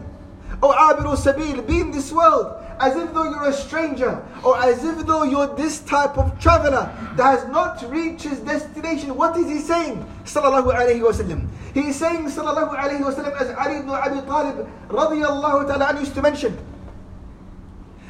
أو 0.63 0.71
عابر 0.71 1.15
سبيل 1.15 1.67
be 1.67 1.81
in 1.81 1.91
this 1.91 2.11
world 2.11 2.53
as 2.79 2.95
if 2.95 3.13
though 3.13 3.23
you're 3.23 3.49
a 3.49 3.53
stranger 3.53 4.23
or 4.43 4.57
as 4.59 4.83
if 4.83 5.05
though 5.05 5.23
you're 5.23 5.47
this 5.55 5.79
type 5.81 6.17
of 6.17 6.39
traveler 6.39 6.89
that 7.15 7.39
has 7.39 7.47
not 7.49 7.83
reached 7.91 8.23
his 8.23 8.39
destination. 8.39 9.15
What 9.15 9.35
is 9.37 9.47
he 9.47 9.59
saying? 9.59 10.05
Sallallahu 10.25 10.73
alayhi 10.73 11.01
wasallam. 11.01 11.47
He 11.73 11.89
is 11.89 11.95
saying 11.95 12.25
sallallahu 12.25 12.75
alayhi 12.77 13.01
wasallam 13.01 13.33
as 13.41 13.49
Ali 13.57 13.77
ibn 13.77 13.89
Abi 13.89 14.21
Talib 14.27 14.67
رضي 14.89 15.25
الله 15.25 15.63
تعالى 15.67 15.85
عنه 15.85 15.99
used 15.99 16.13
to 16.15 16.21
mention. 16.21 16.57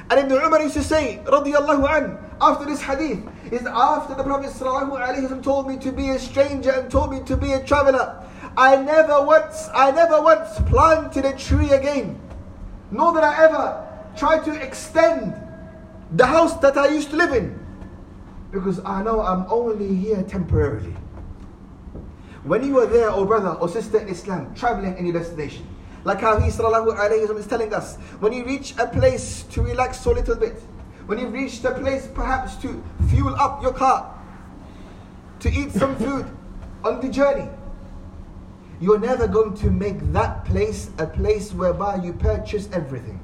And 0.10 0.20
Ibn 0.20 0.32
Umar 0.32 0.62
used 0.62 0.76
to 0.76 0.84
say 0.84 1.20
رضي 1.26 1.56
الله 1.56 1.88
عنه 1.88 2.18
after 2.42 2.66
this 2.66 2.82
hadith 2.82 3.24
is 3.52 3.66
after 3.66 4.16
the 4.16 4.24
Prophet 4.24 4.52
sallallahu 4.52 5.00
alayhi 5.00 5.28
wasallam 5.28 5.44
told 5.44 5.68
me 5.68 5.78
to 5.78 5.92
be 5.92 6.10
a 6.10 6.20
stranger 6.20 6.72
and 6.72 6.92
told 6.92 7.12
me 7.12 7.22
to 7.26 7.36
be 7.38 7.54
a 7.54 7.64
traveler. 7.64 8.24
I 8.58 8.76
never 8.76 9.24
once, 9.24 9.70
I 9.72 9.92
never 9.92 10.20
once 10.20 10.60
planted 10.68 11.26
a 11.26 11.38
tree 11.38 11.70
again. 11.70 12.20
Nor 12.90 13.14
did 13.14 13.24
I 13.24 13.46
ever 13.46 13.88
try 14.18 14.40
to 14.44 14.52
extend 14.60 15.36
the 16.16 16.26
house 16.26 16.58
that 16.58 16.76
I 16.76 16.88
used 16.88 17.12
to 17.12 17.18
live 17.18 17.34
in. 17.34 17.64
Because 18.52 18.80
I 18.84 19.04
know 19.04 19.22
I'm 19.22 19.46
only 19.52 19.94
here 19.94 20.24
temporarily. 20.24 20.96
When 22.44 22.66
you 22.66 22.80
are 22.80 22.88
there, 22.88 23.12
oh 23.12 23.26
brother 23.26 23.50
or 23.50 23.70
sister 23.70 24.00
in 24.00 24.08
Islam, 24.08 24.56
traveling 24.56 24.98
in 24.98 25.06
your 25.06 25.14
destination, 25.14 25.68
like 26.04 26.22
how 26.22 26.40
he 26.40 26.48
is 26.48 26.58
telling 26.58 27.74
us, 27.74 27.98
when 28.20 28.34
you 28.34 28.46
reach 28.46 28.74
a 28.80 28.88
place 28.88 29.44
to 29.52 29.62
relax 29.62 30.04
a 30.06 30.12
little 30.12 30.36
bit, 30.36 30.56
when 31.06 31.20
you 31.20 31.28
reach 31.28 31.62
the 31.62 31.72
place 31.72 32.08
perhaps 32.16 32.56
to 32.56 32.82
fuel 33.10 33.36
up 33.36 33.62
your 33.62 33.74
car, 33.74 34.18
to 35.42 35.52
eat 35.52 35.72
some 35.72 35.96
food 35.98 36.26
on 36.84 37.02
the 37.02 37.10
journey, 37.10 37.50
you're 38.80 39.00
never 39.00 39.28
going 39.28 39.56
to 39.56 39.72
make 39.72 40.00
that 40.14 40.46
place 40.46 40.92
a 41.00 41.08
place 41.08 41.52
whereby 41.54 41.96
you 41.96 42.14
purchase 42.14 42.70
everything. 42.72 43.20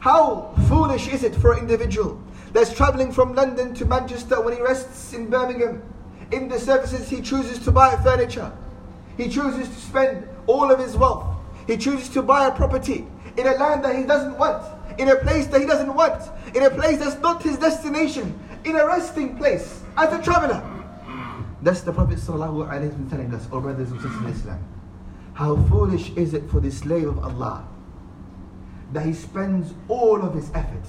How 0.00 0.54
foolish 0.68 1.08
is 1.08 1.24
it 1.24 1.34
for 1.34 1.52
an 1.52 1.60
individual 1.60 2.20
that's 2.52 2.72
traveling 2.72 3.12
from 3.12 3.34
London 3.34 3.74
to 3.74 3.84
Manchester 3.84 4.40
when 4.40 4.54
he 4.54 4.62
rests 4.62 5.12
in 5.12 5.28
Birmingham? 5.28 5.82
In 6.30 6.48
the 6.48 6.58
services, 6.58 7.08
he 7.08 7.20
chooses 7.20 7.58
to 7.60 7.72
buy 7.72 7.96
furniture. 8.02 8.52
He 9.16 9.28
chooses 9.28 9.68
to 9.68 9.74
spend 9.74 10.28
all 10.46 10.70
of 10.70 10.78
his 10.78 10.96
wealth. 10.96 11.26
He 11.66 11.76
chooses 11.76 12.08
to 12.10 12.22
buy 12.22 12.46
a 12.46 12.52
property 12.52 13.06
in 13.36 13.46
a 13.46 13.54
land 13.54 13.84
that 13.84 13.96
he 13.96 14.04
doesn't 14.04 14.36
want, 14.36 14.64
in 14.98 15.08
a 15.08 15.16
place 15.16 15.46
that 15.48 15.60
he 15.60 15.66
doesn't 15.66 15.94
want, 15.94 16.22
in 16.54 16.64
a 16.64 16.70
place 16.70 16.98
that's 16.98 17.20
not 17.20 17.42
his 17.42 17.58
destination, 17.58 18.38
in 18.64 18.76
a 18.76 18.86
resting 18.86 19.36
place 19.36 19.82
as 19.96 20.12
a 20.12 20.22
traveler. 20.22 20.62
That's 21.62 21.80
the 21.80 21.92
Prophet 21.92 22.18
ﷺ 22.18 23.10
telling 23.10 23.34
us, 23.34 23.48
oh 23.50 23.60
brothers 23.60 23.90
and 23.90 24.00
sisters 24.00 24.20
in 24.20 24.26
Islam. 24.28 24.64
How 25.34 25.56
foolish 25.56 26.10
is 26.16 26.34
it 26.34 26.48
for 26.50 26.60
the 26.60 26.70
slave 26.70 27.08
of 27.08 27.18
Allah 27.18 27.66
that 28.92 29.04
he 29.04 29.12
spends 29.12 29.74
all 29.88 30.22
of 30.22 30.34
his 30.34 30.50
effort. 30.54 30.84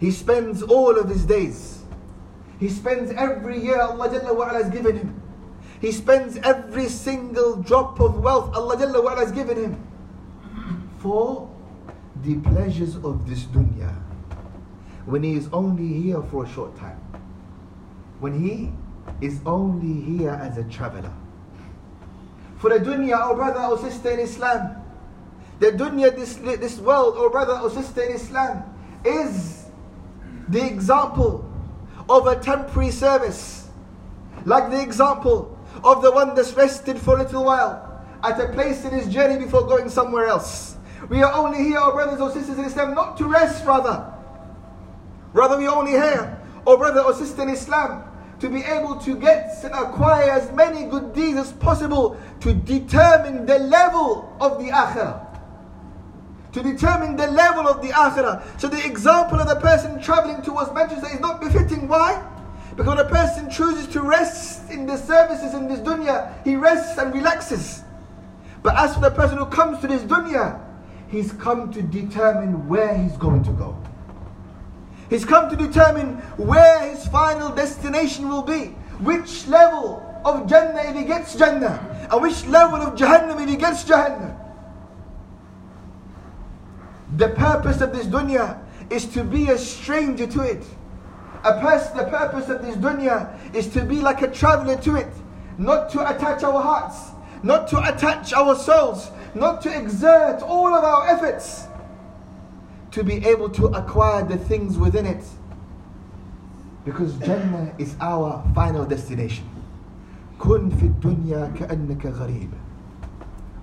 He 0.00 0.10
spends 0.10 0.62
all 0.62 0.96
of 0.96 1.08
his 1.08 1.24
days. 1.24 1.82
He 2.60 2.68
spends 2.68 3.10
every 3.12 3.60
year 3.60 3.80
Allah 3.80 4.08
Jalla 4.08 4.52
has 4.52 4.70
given 4.70 4.96
him. 4.96 5.22
He 5.80 5.92
spends 5.92 6.36
every 6.38 6.88
single 6.88 7.56
drop 7.56 8.00
of 8.00 8.18
wealth 8.20 8.54
Allah 8.54 8.76
Jalla 8.76 9.16
has 9.18 9.32
given 9.32 9.56
him 9.56 9.88
for 10.98 11.50
the 12.22 12.36
pleasures 12.40 12.96
of 12.96 13.28
this 13.28 13.44
dunya 13.44 13.94
when 15.06 15.22
he 15.22 15.34
is 15.34 15.48
only 15.52 15.86
here 16.02 16.20
for 16.22 16.44
a 16.44 16.48
short 16.48 16.76
time 16.76 17.00
when 18.20 18.42
he 18.42 18.72
is 19.24 19.40
only 19.46 20.02
here 20.02 20.30
as 20.30 20.58
a 20.58 20.64
traveler. 20.64 21.12
For 22.58 22.70
the 22.70 22.84
dunya, 22.84 23.16
our 23.16 23.34
brother 23.34 23.60
or 23.60 23.78
sister 23.78 24.10
in 24.10 24.20
Islam, 24.20 24.76
the 25.60 25.72
dunya, 25.72 26.14
this, 26.14 26.34
this 26.36 26.78
world, 26.78 27.16
our 27.16 27.30
brother 27.30 27.54
or 27.54 27.70
sister 27.70 28.02
in 28.02 28.12
Islam, 28.12 28.62
is 29.04 29.66
the 30.48 30.64
example 30.64 31.48
of 32.08 32.26
a 32.26 32.36
temporary 32.36 32.90
service. 32.90 33.68
Like 34.44 34.70
the 34.70 34.80
example 34.80 35.58
of 35.84 36.02
the 36.02 36.10
one 36.10 36.34
that's 36.34 36.54
rested 36.54 36.98
for 36.98 37.16
a 37.18 37.22
little 37.22 37.44
while 37.44 38.04
at 38.24 38.40
a 38.40 38.52
place 38.52 38.84
in 38.84 38.92
his 38.92 39.08
journey 39.08 39.44
before 39.44 39.66
going 39.66 39.88
somewhere 39.88 40.26
else. 40.26 40.76
We 41.08 41.22
are 41.22 41.32
only 41.32 41.58
here, 41.58 41.78
our 41.78 41.92
brothers 41.92 42.20
or 42.20 42.30
sisters 42.30 42.58
in 42.58 42.64
Islam, 42.64 42.94
not 42.94 43.16
to 43.18 43.24
rest, 43.24 43.64
rather. 43.64 44.12
Rather, 45.32 45.56
we 45.56 45.66
are 45.66 45.76
only 45.76 45.92
here, 45.92 46.40
our 46.66 46.76
brother 46.76 47.00
or 47.00 47.14
sister 47.14 47.42
in 47.42 47.50
Islam, 47.50 48.07
to 48.40 48.48
be 48.48 48.62
able 48.62 48.96
to 48.96 49.16
get 49.16 49.52
and 49.64 49.74
acquire 49.74 50.30
as 50.30 50.50
many 50.52 50.84
good 50.88 51.12
deeds 51.12 51.38
as 51.38 51.52
possible 51.52 52.16
to 52.40 52.54
determine 52.54 53.46
the 53.46 53.58
level 53.58 54.34
of 54.40 54.58
the 54.58 54.70
akhirah. 54.70 55.24
To 56.52 56.62
determine 56.62 57.16
the 57.16 57.26
level 57.26 57.68
of 57.68 57.82
the 57.82 57.88
akhirah. 57.88 58.60
So 58.60 58.68
the 58.68 58.84
example 58.84 59.40
of 59.40 59.48
the 59.48 59.56
person 59.56 60.00
traveling 60.00 60.42
towards 60.42 60.72
Manchester 60.72 61.08
is 61.12 61.20
not 61.20 61.40
befitting. 61.40 61.88
Why? 61.88 62.24
Because 62.70 62.86
when 62.86 62.98
a 62.98 63.08
person 63.08 63.50
chooses 63.50 63.88
to 63.88 64.02
rest 64.02 64.70
in 64.70 64.86
the 64.86 64.96
services 64.96 65.54
in 65.54 65.66
this 65.68 65.80
dunya, 65.80 66.32
he 66.44 66.54
rests 66.54 66.96
and 66.98 67.12
relaxes. 67.12 67.82
But 68.62 68.76
as 68.76 68.94
for 68.94 69.00
the 69.00 69.10
person 69.10 69.38
who 69.38 69.46
comes 69.46 69.80
to 69.80 69.88
this 69.88 70.02
dunya, 70.02 70.60
he's 71.08 71.32
come 71.32 71.72
to 71.72 71.82
determine 71.82 72.68
where 72.68 72.96
he's 72.96 73.16
going 73.16 73.42
to 73.44 73.50
go. 73.50 73.76
He's 75.10 75.24
come 75.24 75.48
to 75.48 75.56
determine 75.56 76.16
where 76.36 76.90
his 76.90 77.06
final 77.08 77.50
destination 77.50 78.28
will 78.28 78.42
be. 78.42 78.74
Which 79.00 79.46
level 79.46 80.04
of 80.24 80.48
Jannah 80.48 80.90
if 80.90 80.96
he 80.96 81.04
gets 81.04 81.34
Jannah. 81.34 82.08
And 82.10 82.22
which 82.22 82.46
level 82.46 82.76
of 82.82 82.94
Jahannam 82.94 83.42
if 83.42 83.48
he 83.48 83.56
gets 83.56 83.84
Jahannam. 83.84 84.36
The 87.16 87.30
purpose 87.30 87.80
of 87.80 87.92
this 87.92 88.06
dunya 88.06 88.60
is 88.90 89.06
to 89.06 89.24
be 89.24 89.48
a 89.48 89.58
stranger 89.58 90.26
to 90.26 90.40
it. 90.42 90.64
A 91.44 91.60
person, 91.60 91.96
the 91.96 92.04
purpose 92.04 92.48
of 92.48 92.62
this 92.62 92.76
dunya 92.76 93.54
is 93.54 93.68
to 93.68 93.84
be 93.84 94.00
like 94.00 94.20
a 94.22 94.28
traveler 94.28 94.76
to 94.82 94.96
it. 94.96 95.12
Not 95.56 95.90
to 95.90 96.00
attach 96.00 96.42
our 96.42 96.60
hearts. 96.60 97.12
Not 97.42 97.68
to 97.68 97.78
attach 97.88 98.34
our 98.34 98.54
souls. 98.54 99.10
Not 99.34 99.62
to 99.62 99.74
exert 99.74 100.42
all 100.42 100.74
of 100.74 100.84
our 100.84 101.08
efforts 101.08 101.68
to 102.91 103.03
be 103.03 103.25
able 103.25 103.49
to 103.49 103.67
acquire 103.67 104.23
the 104.23 104.37
things 104.37 104.77
within 104.77 105.05
it. 105.05 105.23
Because 106.85 107.13
Jannah 107.19 107.73
is 107.77 107.95
our 108.01 108.43
final 108.53 108.85
destination. 108.85 109.49
كن 110.39 110.69
في 110.69 110.85
الدنيا 110.85 111.51
كأنك 111.55 112.05
غريب 112.05 112.49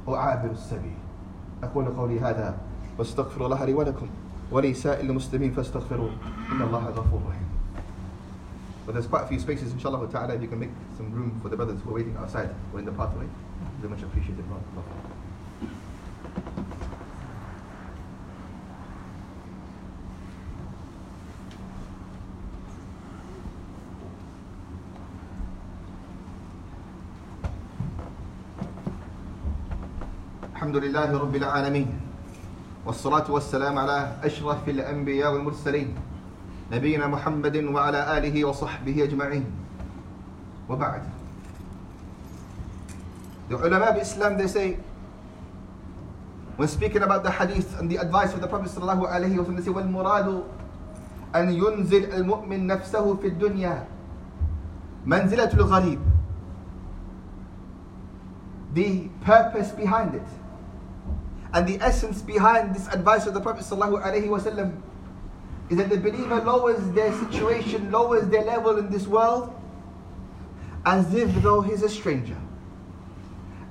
وعابر 0.06 0.50
السبيل 0.50 0.96
أقول 1.62 1.84
قولي 1.84 2.20
هذا 2.20 2.58
واستغفر 2.98 3.44
الله 3.46 3.64
لي 3.64 3.74
ولكم 3.74 4.06
ولسائر 4.50 5.10
المسلمين 5.10 5.52
فاستغفروه 5.52 6.10
إن 6.52 6.62
الله 6.62 6.84
غفور 6.84 7.20
رحيم 7.28 7.50
But 8.86 8.94
there's 8.94 9.06
quite 9.06 9.24
a 9.24 9.26
few 9.26 9.38
spaces, 9.38 9.72
inshallah 9.72 10.08
ta'ala, 10.10 10.34
if 10.34 10.42
you 10.42 10.48
can 10.48 10.58
make 10.58 10.72
some 10.96 11.12
room 11.12 11.38
for 11.42 11.48
the 11.48 11.56
brothers 11.56 11.78
who 11.84 11.90
are 11.90 11.94
waiting 11.94 12.16
outside 12.16 12.50
or 12.72 12.80
in 12.80 12.86
the 12.86 12.92
pathway. 12.92 13.26
Very 13.80 13.90
much 13.90 14.02
appreciated, 14.02 14.44
الحمد 30.75 30.91
لله 30.91 31.11
رب 31.15 31.35
العالمين 31.35 31.87
والصلاة 32.85 33.31
والسلام 33.31 33.79
على 33.79 34.11
أشرف 34.27 34.67
الأنبياء 34.67 35.31
والمرسلين 35.33 35.95
نبينا 36.71 37.07
محمد 37.07 37.55
وعلى 37.71 38.17
آله 38.17 38.35
وصحبه 38.43 39.03
أجمعين. 39.07 39.45
وبعد. 40.67 41.01
The 43.47 43.55
ulama 43.55 43.95
of 43.95 44.03
Islam 44.03 44.35
they 44.35 44.51
say 44.51 44.75
when 46.59 46.67
speaking 46.67 47.07
about 47.07 47.23
the 47.23 47.31
hadith 47.31 47.79
and 47.79 47.87
the 47.87 47.95
advice 47.95 48.35
of 48.35 48.43
the 48.43 48.47
Prophet 48.51 48.67
sallallahu 48.67 49.07
alaihi 49.07 49.39
wasallam 49.39 49.55
they 49.55 49.63
say 49.63 49.71
والمراد 49.71 50.43
أن 51.35 51.55
ينزل 51.55 52.11
المؤمن 52.19 52.67
نفسه 52.67 53.15
في 53.23 53.27
الدنيا 53.27 53.87
منزلة 55.07 55.55
الغريب. 55.55 55.99
The 58.75 59.07
purpose 59.23 59.71
behind 59.71 60.15
it. 60.19 60.27
And 61.55 61.65
the 61.65 61.81
essence 61.81 62.21
behind 62.21 62.75
this 62.75 62.85
advice 62.89 63.25
of 63.25 63.33
the 63.33 63.39
Prophet 63.39 63.63
wasallam 63.63 64.75
is 65.69 65.77
that 65.77 65.89
the 65.89 65.97
believer 65.97 66.41
lowers 66.41 66.91
their 66.91 67.13
situation, 67.13 67.89
lowers 67.91 68.27
their 68.27 68.43
level 68.43 68.77
in 68.77 68.91
this 68.91 69.07
world 69.07 69.55
as 70.85 71.11
if 71.15 71.33
though 71.41 71.61
he's 71.61 71.81
a 71.81 71.87
stranger, 71.87 72.35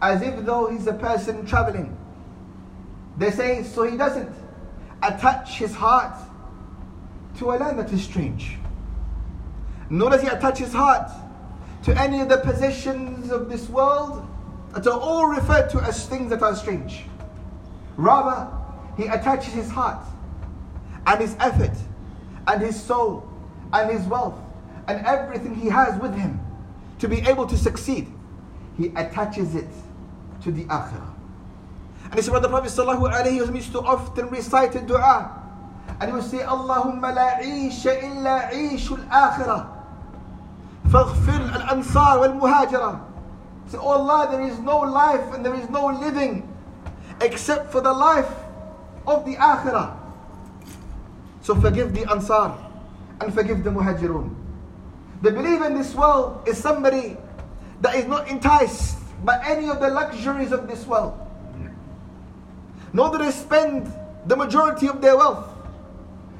as 0.00 0.22
if 0.22 0.44
though 0.46 0.66
he's 0.66 0.86
a 0.86 0.94
person 0.94 1.44
traveling. 1.44 1.94
They 3.18 3.30
say, 3.30 3.62
so 3.62 3.82
he 3.82 3.98
doesn't 3.98 4.34
attach 5.02 5.58
his 5.58 5.74
heart 5.74 6.16
to 7.36 7.50
a 7.50 7.54
land 7.56 7.78
that 7.78 7.92
is 7.92 8.02
strange. 8.02 8.56
Nor 9.90 10.08
does 10.08 10.22
he 10.22 10.28
attach 10.28 10.58
his 10.58 10.72
heart 10.72 11.10
to 11.82 12.00
any 12.00 12.20
of 12.20 12.30
the 12.30 12.38
possessions 12.38 13.30
of 13.30 13.50
this 13.50 13.68
world 13.68 14.26
that 14.72 14.86
are 14.86 14.98
all 14.98 15.26
referred 15.26 15.68
to 15.68 15.82
as 15.82 16.06
things 16.08 16.30
that 16.30 16.42
are 16.42 16.56
strange. 16.56 17.04
Rather, 17.96 18.50
he 18.96 19.06
attaches 19.06 19.52
his 19.52 19.70
heart 19.70 20.04
and 21.06 21.20
his 21.20 21.36
effort 21.40 21.76
and 22.46 22.62
his 22.62 22.80
soul 22.80 23.28
and 23.72 23.90
his 23.90 24.06
wealth 24.06 24.38
and 24.88 25.04
everything 25.06 25.54
he 25.54 25.68
has 25.68 26.00
with 26.00 26.14
him 26.14 26.40
to 26.98 27.08
be 27.08 27.20
able 27.20 27.46
to 27.46 27.56
succeed. 27.56 28.12
He 28.76 28.88
attaches 28.88 29.54
it 29.54 29.68
to 30.42 30.52
the 30.52 30.64
akhirah. 30.64 31.12
And 32.04 32.12
this 32.14 32.26
is 32.26 32.30
why 32.30 32.40
the 32.40 32.48
Prophet 32.48 32.70
wasallam 32.70 33.54
used 33.54 33.72
to 33.72 33.80
often 33.80 34.28
recite 34.28 34.74
a 34.74 34.80
dua. 34.80 35.40
And 36.00 36.10
he 36.10 36.14
would 36.14 36.24
say, 36.24 36.38
Allahumma 36.38 37.14
la 37.14 37.38
isha 37.40 38.04
illa 38.04 38.50
ishul 38.52 39.06
akhirah. 39.08 39.70
Faghfir 40.88 41.52
al 41.52 41.76
ansar 41.76 42.18
wal 42.20 42.32
muhajirah. 42.32 43.00
Say, 43.68 43.78
Oh 43.78 43.88
Allah, 43.88 44.28
there 44.30 44.42
is 44.42 44.58
no 44.58 44.80
life 44.80 45.32
and 45.34 45.44
there 45.44 45.54
is 45.54 45.68
no 45.70 45.86
living 45.86 46.48
except 47.21 47.71
for 47.71 47.80
the 47.80 47.92
life 47.92 48.30
of 49.06 49.25
the 49.25 49.37
akhirah. 49.37 49.97
So 51.42 51.54
forgive 51.54 51.94
the 51.94 52.11
Ansar 52.11 52.56
and 53.21 53.33
forgive 53.33 53.64
the 53.64 53.70
Muhajirun. 53.70 54.35
The 55.22 55.31
believer 55.31 55.66
in 55.66 55.74
this 55.74 55.94
world 55.94 56.46
is 56.48 56.59
somebody 56.59 57.16
that 57.81 57.94
is 57.96 58.07
not 58.07 58.29
enticed 58.29 58.98
by 59.24 59.42
any 59.44 59.68
of 59.68 59.81
the 59.81 59.88
luxuries 59.88 60.53
of 60.53 60.68
this 60.68 60.87
world. 60.87 61.18
Nor 62.92 63.11
do 63.11 63.18
they 63.18 63.31
spend 63.31 63.92
the 64.27 64.37
majority 64.37 64.88
of 64.88 65.00
their 65.00 65.16
wealth 65.16 65.48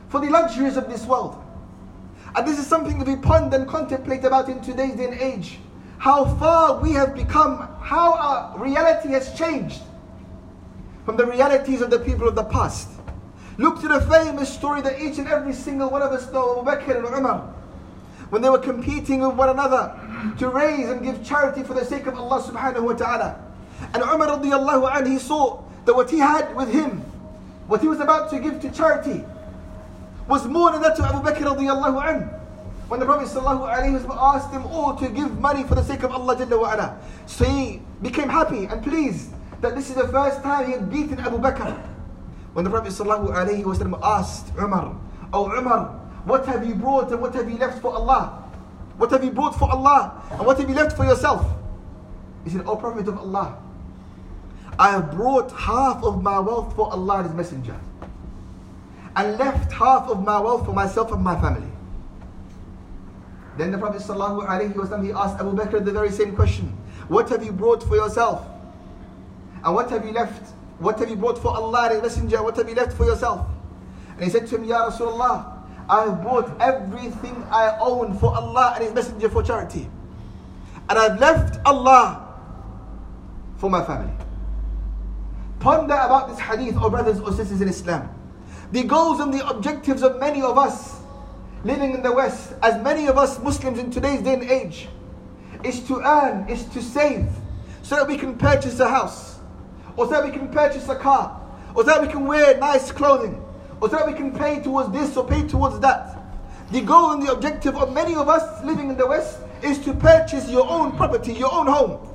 for 0.09 0.21
the 0.21 0.31
luxuries 0.31 0.77
of 0.77 0.89
this 0.89 1.05
world. 1.05 1.43
And 2.37 2.47
this 2.47 2.59
is 2.59 2.67
something 2.67 2.99
that 2.99 3.07
we 3.07 3.17
ponder 3.17 3.57
and 3.57 3.69
contemplate 3.69 4.25
about 4.25 4.49
in 4.49 4.61
today's 4.61 4.97
day 4.97 5.05
and 5.05 5.21
age. 5.21 5.59
How 5.99 6.25
far 6.37 6.81
we 6.81 6.93
have 6.93 7.15
become, 7.15 7.69
how 7.81 8.15
our 8.15 8.59
reality 8.59 9.11
has 9.11 9.37
changed 9.39 9.81
from 11.05 11.17
the 11.17 11.27
realities 11.27 11.81
of 11.81 11.91
the 11.91 11.99
people 11.99 12.27
of 12.29 12.35
the 12.35 12.45
past. 12.45 12.89
Look 13.59 13.81
to 13.83 13.89
the 13.89 14.01
famous 14.01 14.53
story 14.53 14.81
that 14.83 15.01
each 15.01 15.19
and 15.19 15.29
every 15.29 15.53
single 15.53 15.91
one 15.91 16.03
of 16.03 16.11
us 16.13 16.31
know, 16.33 16.61
Abu 16.61 16.71
Bakr 16.71 16.97
and 16.97 17.07
Umar, 17.07 17.41
when 18.31 18.43
they 18.43 18.51
were 18.51 18.59
competing 18.59 19.21
with 19.21 19.37
one 19.37 19.51
another 19.51 19.95
to 20.39 20.49
raise 20.49 20.89
and 20.89 21.03
give 21.03 21.25
charity 21.25 21.63
for 21.63 21.75
the 21.75 21.85
sake 21.85 22.07
of 22.07 22.17
Allah 22.17 22.43
subhanahu 22.43 22.83
wa 22.83 22.93
ta'ala. 22.95 23.41
And 23.93 24.03
Umar 24.03 24.29
radiallahu 24.29 24.91
anhu, 24.91 25.07
he 25.07 25.19
saw 25.19 25.63
that 25.85 25.95
what 25.95 26.11
he 26.11 26.19
had 26.19 26.57
with 26.57 26.73
him, 26.73 27.01
what 27.69 27.81
he 27.81 27.87
was 27.89 28.01
about 28.01 28.31
to 28.31 28.41
give 28.41 28.61
to 28.63 28.71
charity, 28.71 29.25
was 30.27 30.47
more 30.47 30.73
than 30.73 30.81
that 30.83 30.97
to 30.97 31.05
Abu 31.05 31.19
Bakr 31.19 31.55
radiallahu 31.55 32.03
anhu. 32.03 32.41
When 32.89 33.01
the 33.01 33.07
Prophet 33.07 33.43
wa 33.43 34.35
asked 34.35 34.53
them 34.53 34.67
all 34.67 34.93
oh, 34.93 34.99
to 34.99 35.09
give 35.09 35.41
money 35.41 35.63
for 35.65 35.75
the 35.75 35.83
sake 35.83 36.03
of 36.03 36.13
Allah 36.13 36.37
jalla 36.37 36.61
wa 36.61 36.75
ala. 36.75 36.99
So 37.27 37.45
he 37.45 37.81
became 38.03 38.29
happy 38.29 38.67
and 38.67 38.83
pleased 38.83 39.34
that 39.61 39.75
this 39.75 39.89
is 39.91 39.97
the 39.97 40.09
first 40.09 40.43
time 40.43 40.67
he 40.67 40.73
had 40.73 40.91
beaten 40.91 41.19
Abu 41.21 41.39
Bakr. 41.39 41.77
When 42.53 42.65
the 42.65 42.71
Prophet 42.71 42.93
ﷺ 42.93 43.99
asked 44.03 44.53
Umar, 44.59 44.97
Oh 45.33 45.51
Umar, 45.51 45.89
what 46.25 46.47
have 46.47 46.67
you 46.67 46.75
brought 46.75 47.11
and 47.11 47.21
what 47.21 47.35
have 47.35 47.51
you 47.51 47.59
left 47.59 47.83
for 47.83 47.93
Allah? 47.95 48.43
What 48.97 49.11
have 49.11 49.25
you 49.25 49.31
brought 49.31 49.59
for 49.59 49.71
Allah 49.71 50.23
and 50.31 50.47
what 50.47 50.59
have 50.59 50.69
you 50.69 50.75
left 50.75 50.97
for 50.97 51.05
yourself? 51.05 51.45
He 52.45 52.51
said, 52.51 52.63
O 52.67 52.77
Prophet 52.77 53.09
of 53.09 53.19
Allah, 53.19 53.59
I 54.79 54.91
have 54.93 55.11
brought 55.11 55.51
half 55.53 56.03
of 56.05 56.23
my 56.23 56.39
wealth 56.39 56.75
for 56.77 56.91
Allah 56.93 57.19
and 57.19 57.27
His 57.27 57.35
Messenger 57.35 57.77
and 59.17 59.39
left 59.39 59.73
half 59.73 60.09
of 60.09 60.23
my 60.25 60.41
wealth 60.41 60.65
for 60.67 60.73
myself 60.73 61.13
and 61.13 61.23
my 61.23 61.41
family. 61.41 61.69
Then 63.57 63.71
the 63.71 63.79
Prophet 63.79 64.03
ﷺ, 64.03 65.05
he 65.05 65.13
asked 65.13 65.39
Abu 65.39 65.53
Bakr 65.53 65.85
the 65.85 65.93
very 65.93 66.11
same 66.11 66.35
question. 66.35 66.67
What 67.09 67.29
have 67.29 67.45
you 67.45 67.53
brought 67.53 67.83
for 67.83 67.95
yourself? 67.95 68.47
And 69.65 69.75
what 69.75 69.91
have 69.91 70.05
you 70.05 70.13
left 70.13 70.53
what 70.79 70.99
have 70.99 71.09
you 71.09 71.17
brought 71.17 71.39
for 71.39 71.49
Allah 71.49 71.85
and 71.85 71.95
his 71.95 72.03
Messenger? 72.03 72.43
What 72.43 72.57
have 72.57 72.69
you 72.69 72.75
left 72.75 72.93
for 72.93 73.05
yourself? 73.07 73.47
And 74.17 74.25
he 74.25 74.31
said 74.31 74.47
to 74.49 74.57
him, 74.57 74.65
Ya 74.65 74.91
Rasulullah, 74.91 75.63
I 75.89 76.05
have 76.05 76.23
brought 76.23 76.61
everything 76.61 77.45
I 77.51 77.77
own 77.81 78.19
for 78.19 78.35
Allah 78.35 78.73
and 78.77 78.85
His 78.85 78.95
Messenger 78.95 79.29
for 79.29 79.43
charity. 79.43 79.89
And 80.89 80.99
I've 80.99 81.19
left 81.21 81.61
Allah 81.65 82.35
for 83.57 83.71
my 83.71 83.85
family. 83.85 84.13
Ponder 85.61 85.95
about 85.95 86.29
this 86.29 86.39
hadith, 86.39 86.77
or 86.77 86.91
brothers 86.91 87.21
or 87.21 87.33
sisters 87.33 87.61
in 87.61 87.69
Islam. 87.69 88.09
The 88.73 88.83
goals 88.83 89.21
and 89.21 89.33
the 89.33 89.47
objectives 89.49 90.03
of 90.03 90.19
many 90.21 90.43
of 90.43 90.59
us 90.59 91.01
living 91.65 91.95
in 91.95 92.03
the 92.03 92.13
West, 92.13 92.53
as 92.63 92.83
many 92.83 93.07
of 93.07 93.17
us 93.17 93.39
Muslims 93.39 93.79
in 93.79 93.91
today's 93.91 94.21
day 94.23 94.35
and 94.35 94.43
age, 94.43 94.89
is 95.63 95.81
to 95.87 96.01
earn, 96.01 96.49
is 96.49 96.65
to 96.67 96.83
save, 96.83 97.27
so 97.83 97.97
that 97.97 98.07
we 98.07 98.19
can 98.19 98.37
purchase 98.37 98.81
a 98.81 98.89
house 98.89 99.34
or 99.97 100.07
so 100.07 100.13
that 100.13 100.25
we 100.25 100.31
can 100.31 100.49
purchase 100.49 100.89
a 100.89 100.97
car, 100.97 101.41
or 101.75 101.85
so 101.85 101.91
that 101.91 102.03
we 102.03 102.09
can 102.09 102.27
wear 102.27 102.57
nice 102.59 102.91
clothing, 102.91 103.43
or 103.81 103.89
so 103.89 103.97
that 103.97 104.07
we 104.07 104.13
can 104.13 104.33
pay 104.37 104.61
towards 104.61 104.91
this 104.93 105.17
or 105.17 105.27
pay 105.27 105.47
towards 105.47 105.79
that. 105.81 106.19
The 106.71 106.81
goal 106.81 107.13
and 107.13 107.23
the 107.23 107.33
objective 107.33 107.77
of 107.77 107.93
many 107.93 108.15
of 108.15 108.29
us 108.29 108.65
living 108.65 108.91
in 108.91 108.97
the 108.97 109.07
West 109.07 109.39
is 109.63 109.79
to 109.85 109.93
purchase 109.95 110.51
your 110.51 110.69
own 110.69 110.93
property, 110.97 111.33
your 111.33 111.53
own 111.53 111.67
home. 111.67 112.09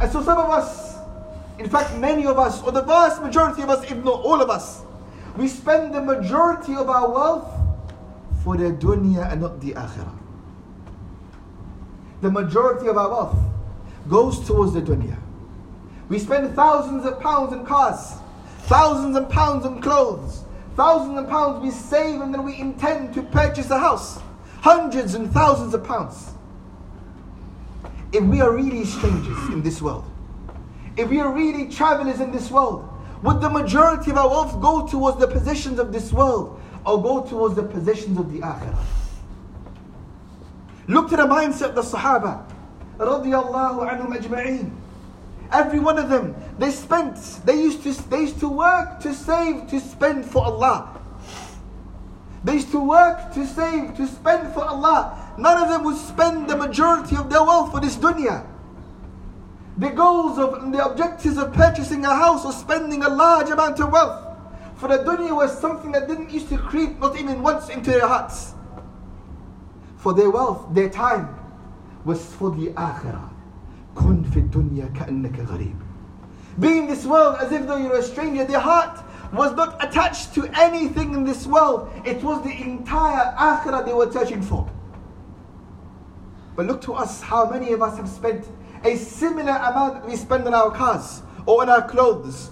And 0.00 0.10
so 0.10 0.22
some 0.22 0.38
of 0.38 0.50
us, 0.50 0.96
in 1.58 1.68
fact 1.68 1.96
many 1.98 2.26
of 2.26 2.38
us, 2.38 2.62
or 2.62 2.72
the 2.72 2.82
vast 2.82 3.22
majority 3.22 3.62
of 3.62 3.70
us, 3.70 3.90
if 3.90 3.96
not 4.04 4.20
all 4.20 4.40
of 4.40 4.50
us, 4.50 4.82
we 5.36 5.48
spend 5.48 5.94
the 5.94 6.02
majority 6.02 6.74
of 6.74 6.88
our 6.88 7.10
wealth 7.10 7.48
for 8.42 8.56
the 8.56 8.70
dunya 8.72 9.30
and 9.30 9.40
not 9.40 9.60
the 9.60 9.72
akhirah. 9.72 10.16
The 12.20 12.30
majority 12.30 12.88
of 12.88 12.96
our 12.96 13.08
wealth 13.08 13.38
goes 14.08 14.44
towards 14.46 14.72
the 14.72 14.82
dunya. 14.82 15.16
We 16.08 16.18
spend 16.18 16.54
thousands 16.54 17.04
of 17.04 17.20
pounds 17.20 17.52
in 17.52 17.66
cars, 17.66 18.14
thousands 18.62 19.16
of 19.16 19.28
pounds 19.28 19.66
on 19.66 19.80
clothes, 19.80 20.44
thousands 20.74 21.18
of 21.18 21.28
pounds 21.28 21.62
we 21.62 21.70
save 21.70 22.20
and 22.20 22.32
then 22.32 22.44
we 22.44 22.58
intend 22.58 23.12
to 23.14 23.22
purchase 23.22 23.70
a 23.70 23.78
house. 23.78 24.20
Hundreds 24.60 25.14
and 25.14 25.30
thousands 25.32 25.74
of 25.74 25.84
pounds. 25.84 26.30
If 28.12 28.24
we 28.24 28.40
are 28.40 28.52
really 28.52 28.84
strangers 28.84 29.38
in 29.50 29.62
this 29.62 29.82
world, 29.82 30.04
if 30.96 31.08
we 31.08 31.20
are 31.20 31.32
really 31.32 31.68
travelers 31.68 32.20
in 32.20 32.32
this 32.32 32.50
world, 32.50 32.88
would 33.22 33.40
the 33.40 33.50
majority 33.50 34.10
of 34.10 34.16
our 34.16 34.28
wealth 34.28 34.60
go 34.60 34.86
towards 34.86 35.18
the 35.18 35.26
possessions 35.26 35.78
of 35.78 35.92
this 35.92 36.12
world 36.12 36.60
or 36.86 37.02
go 37.02 37.22
towards 37.22 37.54
the 37.56 37.62
possessions 37.62 38.18
of 38.18 38.32
the 38.32 38.40
akhirah? 38.40 38.78
Look 40.86 41.10
to 41.10 41.16
the 41.16 41.26
mindset 41.26 41.70
of 41.70 41.74
the 41.74 41.82
Sahaba, 41.82 42.50
radiallahu 42.98 43.90
anhum 43.90 44.16
ajma'een. 44.16 44.70
Every 45.52 45.78
one 45.78 45.98
of 45.98 46.08
them, 46.08 46.34
they 46.58 46.70
spent, 46.70 47.16
they 47.44 47.54
used 47.54 47.82
to, 47.82 47.92
they 48.08 48.20
used 48.22 48.40
to 48.40 48.48
work 48.48 49.00
to 49.00 49.14
save, 49.14 49.68
to 49.68 49.80
spend 49.80 50.24
for 50.24 50.44
Allah. 50.44 51.00
They 52.44 52.54
used 52.54 52.70
to 52.72 52.80
work 52.80 53.32
to 53.34 53.46
save, 53.46 53.96
to 53.96 54.06
spend 54.06 54.54
for 54.54 54.64
Allah. 54.64 55.34
None 55.38 55.62
of 55.62 55.68
them 55.68 55.84
would 55.84 55.96
spend 55.96 56.48
the 56.48 56.56
majority 56.56 57.16
of 57.16 57.30
their 57.30 57.42
wealth 57.42 57.72
for 57.72 57.80
this 57.80 57.96
dunya. 57.96 58.46
The 59.76 59.90
goals 59.90 60.38
of 60.38 60.72
the 60.72 60.84
objectives 60.84 61.38
of 61.38 61.52
purchasing 61.52 62.04
a 62.04 62.14
house 62.14 62.44
or 62.44 62.52
spending 62.52 63.04
a 63.04 63.08
large 63.08 63.50
amount 63.50 63.78
of 63.80 63.92
wealth 63.92 64.28
for 64.78 64.88
the 64.88 64.98
dunya 64.98 65.34
was 65.34 65.58
something 65.58 65.90
that 65.92 66.06
didn't 66.06 66.30
used 66.30 66.48
to 66.48 66.56
creep 66.56 66.98
not 67.00 67.18
even 67.18 67.42
once 67.42 67.68
into 67.68 67.90
their 67.90 68.06
hearts. 68.06 68.54
For 69.96 70.14
their 70.14 70.30
wealth, 70.30 70.72
their 70.72 70.88
time 70.88 71.34
was 72.04 72.24
for 72.36 72.52
the 72.52 72.68
akhirah. 72.68 73.28
Being. 73.98 75.82
Be 76.60 76.78
in 76.78 76.86
this 76.86 77.04
world 77.04 77.36
as 77.40 77.52
if 77.52 77.66
though 77.66 77.76
you're 77.76 77.98
a 77.98 78.02
stranger. 78.02 78.44
Their 78.44 78.60
heart 78.60 79.04
was 79.32 79.54
not 79.54 79.82
attached 79.84 80.34
to 80.34 80.48
anything 80.58 81.14
in 81.14 81.24
this 81.24 81.46
world. 81.46 81.90
It 82.04 82.22
was 82.22 82.42
the 82.42 82.50
entire 82.50 83.34
akhirah 83.36 83.84
they 83.84 83.92
were 83.92 84.10
searching 84.10 84.42
for. 84.42 84.68
But 86.56 86.66
look 86.66 86.80
to 86.82 86.94
us 86.94 87.20
how 87.20 87.48
many 87.48 87.72
of 87.72 87.82
us 87.82 87.96
have 87.96 88.08
spent 88.08 88.48
a 88.84 88.96
similar 88.96 89.52
amount 89.52 89.94
that 89.94 90.06
we 90.06 90.16
spend 90.16 90.46
on 90.46 90.54
our 90.54 90.70
cars 90.70 91.22
or 91.46 91.62
on 91.62 91.68
our 91.68 91.86
clothes 91.88 92.50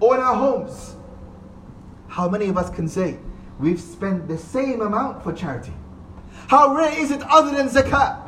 or 0.00 0.16
in 0.16 0.20
our 0.20 0.34
homes. 0.34 0.96
How 2.08 2.28
many 2.28 2.48
of 2.48 2.58
us 2.58 2.68
can 2.70 2.88
say 2.88 3.18
we've 3.58 3.80
spent 3.80 4.28
the 4.28 4.36
same 4.36 4.82
amount 4.82 5.22
for 5.22 5.32
charity? 5.32 5.72
How 6.48 6.74
rare 6.74 6.92
is 6.98 7.10
it 7.10 7.22
other 7.22 7.56
than 7.56 7.68
zakat? 7.68 8.27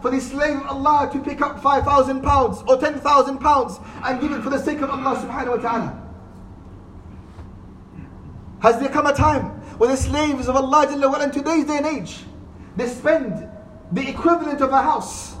For 0.00 0.10
the 0.10 0.20
slave 0.20 0.56
of 0.56 0.66
Allah 0.66 1.10
to 1.12 1.18
pick 1.20 1.40
up 1.40 1.60
5,000 1.60 2.22
pounds 2.22 2.62
or 2.68 2.78
10,000 2.78 3.38
pounds 3.38 3.80
and 4.04 4.20
give 4.20 4.32
it 4.32 4.42
for 4.42 4.50
the 4.50 4.58
sake 4.58 4.80
of 4.80 4.90
Allah 4.90 5.16
subhanahu 5.16 5.56
wa 5.56 5.70
ta'ala. 5.70 6.08
Has 8.60 8.78
there 8.78 8.88
come 8.88 9.06
a 9.06 9.12
time 9.12 9.44
where 9.78 9.90
the 9.90 9.96
slaves 9.96 10.48
of 10.48 10.56
Allah 10.56 10.86
Jalla 10.86 11.22
in 11.24 11.30
today's 11.30 11.64
day 11.64 11.78
and 11.78 11.86
age, 11.86 12.24
they 12.76 12.86
spend 12.86 13.48
the 13.92 14.08
equivalent 14.08 14.60
of 14.60 14.70
a 14.70 14.82
house 14.82 15.36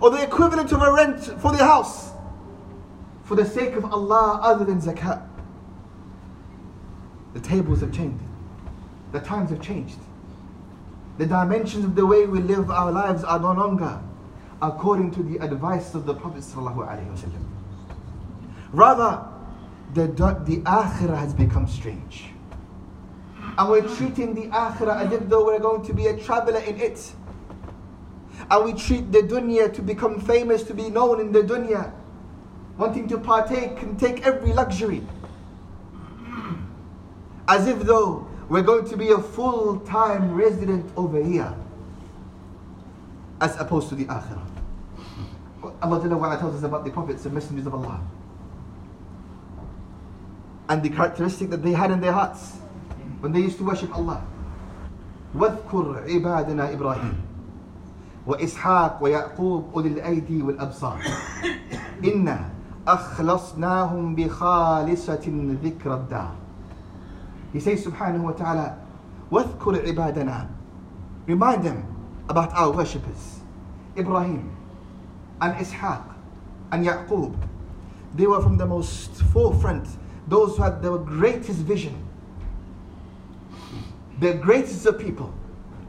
or 0.00 0.10
the 0.10 0.22
equivalent 0.22 0.72
of 0.72 0.82
a 0.82 0.92
rent 0.92 1.20
for 1.40 1.52
the 1.52 1.64
house 1.64 2.12
for 3.24 3.34
the 3.34 3.44
sake 3.44 3.74
of 3.74 3.84
Allah 3.84 4.40
other 4.42 4.64
than 4.64 4.80
zakat? 4.80 5.26
The 7.32 7.40
tables 7.40 7.80
have 7.80 7.92
changed. 7.92 8.22
The 9.12 9.20
times 9.20 9.50
have 9.50 9.60
changed. 9.60 9.98
The 11.16 11.26
dimensions 11.26 11.84
of 11.84 11.94
the 11.94 12.04
way 12.04 12.26
we 12.26 12.40
live 12.40 12.70
our 12.70 12.90
lives 12.90 13.22
are 13.22 13.38
no 13.38 13.52
longer 13.52 14.00
according 14.60 15.10
to 15.12 15.22
the 15.22 15.38
advice 15.38 15.94
of 15.94 16.06
the 16.06 16.14
Prophet. 16.14 16.44
Rather, 18.72 19.24
the, 19.92 20.06
the 20.06 20.60
akhirah 20.62 21.18
has 21.18 21.32
become 21.32 21.68
strange. 21.68 22.24
And 23.56 23.70
we're 23.70 23.86
treating 23.96 24.34
the 24.34 24.48
akhirah 24.48 25.06
as 25.06 25.12
if 25.12 25.28
though 25.28 25.46
we're 25.46 25.60
going 25.60 25.84
to 25.86 25.92
be 25.92 26.06
a 26.06 26.16
traveler 26.18 26.58
in 26.58 26.80
it. 26.80 27.12
And 28.50 28.64
we 28.64 28.72
treat 28.72 29.12
the 29.12 29.20
dunya 29.20 29.72
to 29.74 29.82
become 29.82 30.20
famous, 30.20 30.64
to 30.64 30.74
be 30.74 30.90
known 30.90 31.20
in 31.20 31.30
the 31.30 31.42
dunya, 31.42 31.92
wanting 32.76 33.06
to 33.08 33.18
partake 33.18 33.80
and 33.82 33.98
take 33.98 34.26
every 34.26 34.52
luxury. 34.52 35.06
As 37.46 37.68
if 37.68 37.80
though 37.80 38.26
we're 38.49 38.63
going 38.63 38.87
to 38.89 38.97
be 38.97 39.11
a 39.11 39.19
full 39.19 39.79
time 39.81 40.33
resident 40.33 40.91
over 40.97 41.21
here, 41.21 41.53
as 43.41 43.59
opposed 43.59 43.89
to 43.89 43.95
the 43.95 44.05
akhirah. 44.05 44.45
Allah 45.81 46.37
tells 46.39 46.55
us 46.55 46.63
about 46.63 46.85
the 46.85 46.91
prophets 46.91 47.25
and 47.25 47.33
messengers 47.33 47.67
of 47.67 47.73
Allah 47.73 47.99
and 50.69 50.83
the 50.83 50.89
characteristic 50.89 51.49
that 51.49 51.63
they 51.63 51.71
had 51.71 51.91
in 51.91 51.99
their 51.99 52.13
hearts 52.13 52.57
when 53.19 53.31
they 53.33 53.39
used 53.39 53.57
to 53.57 53.63
worship 53.63 53.95
Allah. 53.95 54.21
واذكر 55.35 56.09
عبادنا 56.09 56.73
إبراهيم 56.73 57.13
وإسحاق 58.27 58.97
ويعقوب 59.01 59.65
أولي 59.75 59.87
الأيدي 59.89 60.41
والأبصار 60.41 60.99
إنا 62.03 62.49
أخلصناهم 62.87 64.15
بخالصة 64.15 65.25
ذكر 65.63 65.93
الدار 65.93 66.31
He 67.53 67.59
says 67.59 67.85
subhanahu 67.85 68.21
wa 68.21 68.31
ta'ala 68.31 68.77
واذكر 69.31 69.85
عبادنا 69.87 70.47
Remind 71.27 71.63
them 71.63 71.85
about 72.29 72.53
our 72.53 72.71
worshippers 72.71 73.39
Ibrahim 73.97 74.55
and 75.41 75.53
Ishaq 75.55 76.03
and 76.71 76.85
Yaqub 76.85 77.35
They 78.15 78.25
were 78.27 78.41
from 78.41 78.57
the 78.57 78.65
most 78.65 79.11
forefront 79.33 79.87
those 80.27 80.57
who 80.57 80.63
had 80.63 80.81
the 80.81 80.97
greatest 80.97 81.59
vision 81.59 81.95
the 84.19 84.33
greatest 84.33 84.85
of 84.85 84.99
people 84.99 85.33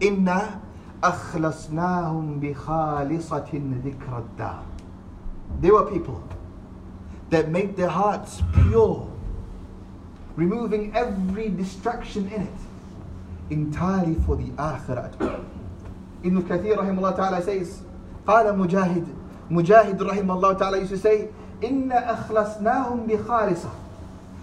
إنا 0.00 0.60
أخلصناهم 1.02 2.40
بخالصة 2.40 3.50
ذكر 3.84 4.18
الدار 4.18 4.62
They 5.60 5.70
were 5.70 5.90
people 5.90 6.22
that 7.30 7.48
made 7.48 7.76
their 7.76 7.88
hearts 7.88 8.42
pure, 8.52 9.08
removing 10.36 10.94
every 10.94 11.48
distraction 11.48 12.26
in 12.28 12.42
it, 12.42 12.58
entirely 13.50 14.14
for 14.26 14.36
the 14.36 14.48
akhirat. 14.52 15.14
Ibn 16.22 16.42
Kathir 16.42 16.76
rahimahullah 16.76 17.16
ta'ala 17.16 17.42
says, 17.42 17.82
قال 18.26 18.46
مجاهد 18.56 19.06
مجاهد 19.50 19.98
رحمه 19.98 20.40
الله 20.40 20.58
ta'ala 20.58 20.78
used 20.78 20.90
to 20.90 20.98
say, 20.98 21.28
إِنَّا 21.60 22.28
أَخْلَصْنَاهُمْ 22.28 23.08
بِخَالِصَةٍ 23.08 23.70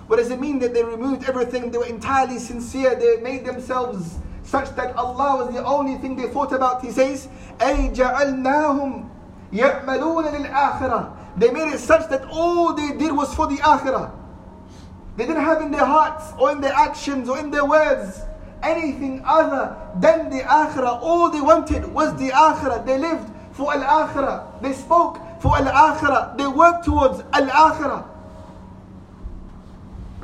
What 0.07 0.17
does 0.17 0.29
it 0.29 0.39
mean 0.39 0.59
that 0.59 0.73
they 0.73 0.83
removed 0.83 1.27
everything? 1.27 1.71
They 1.71 1.77
were 1.77 1.85
entirely 1.85 2.39
sincere. 2.39 2.95
They 2.95 3.17
made 3.21 3.45
themselves 3.45 4.17
such 4.43 4.73
that 4.75 4.95
Allah 4.95 5.45
was 5.45 5.53
the 5.53 5.63
only 5.63 5.97
thing 5.97 6.15
they 6.15 6.27
thought 6.27 6.53
about. 6.53 6.81
He 6.81 6.91
says, 6.91 7.27
أي 7.59 7.93
جعلناهم 7.93 9.05
يعملون 9.53 10.25
للآخرة. 10.25 11.13
They 11.37 11.51
made 11.51 11.73
it 11.73 11.79
such 11.79 12.09
that 12.09 12.25
all 12.31 12.73
they 12.73 12.97
did 12.97 13.11
was 13.11 13.33
for 13.33 13.47
the 13.47 13.57
akhirah. 13.57 14.11
They 15.16 15.26
didn't 15.26 15.44
have 15.44 15.60
in 15.62 15.70
their 15.70 15.84
hearts 15.84 16.32
or 16.38 16.52
in 16.52 16.60
their 16.60 16.72
actions 16.72 17.28
or 17.28 17.38
in 17.38 17.50
their 17.50 17.64
words 17.64 18.20
anything 18.62 19.22
other 19.24 19.76
than 20.00 20.30
the 20.30 20.40
akhirah. 20.40 21.02
All 21.02 21.30
they 21.30 21.40
wanted 21.40 21.86
was 21.92 22.16
the 22.18 22.30
akhirah. 22.30 22.86
They 22.86 22.98
lived 22.98 23.30
for 23.52 23.72
al 23.72 23.82
akhirah. 23.82 24.62
They 24.62 24.72
spoke 24.72 25.18
for 25.40 25.56
al 25.56 25.66
akhirah. 25.66 26.38
They 26.38 26.46
worked 26.46 26.84
towards 26.84 27.20
al 27.32 27.48
akhirah. 27.48 28.08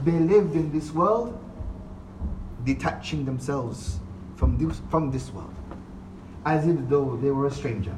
They 0.04 0.12
lived 0.12 0.54
in 0.54 0.72
this 0.72 0.92
world 0.92 1.38
detaching 2.64 3.24
themselves 3.24 3.98
from 4.36 4.56
this, 4.56 4.80
from 4.90 5.10
this 5.10 5.30
world 5.32 5.54
as 6.48 6.66
if 6.66 6.76
though 6.88 7.16
they 7.16 7.30
were 7.30 7.46
a 7.46 7.50
stranger, 7.50 7.94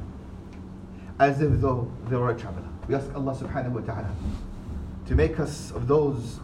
as 1.21 1.41
if 1.41 1.61
though 1.61 1.91
they 2.09 2.17
were 2.17 2.31
a 2.31 2.39
traveler. 2.39 2.67
We 2.89 2.95
ask 2.95 3.15
Allah 3.15 3.35
subhanahu 3.37 3.73
wa 3.73 3.81
ta'ala 3.81 4.11
to 5.07 5.15
make 5.15 5.39
us 5.39 5.71
of 5.71 5.87
those 5.87 6.41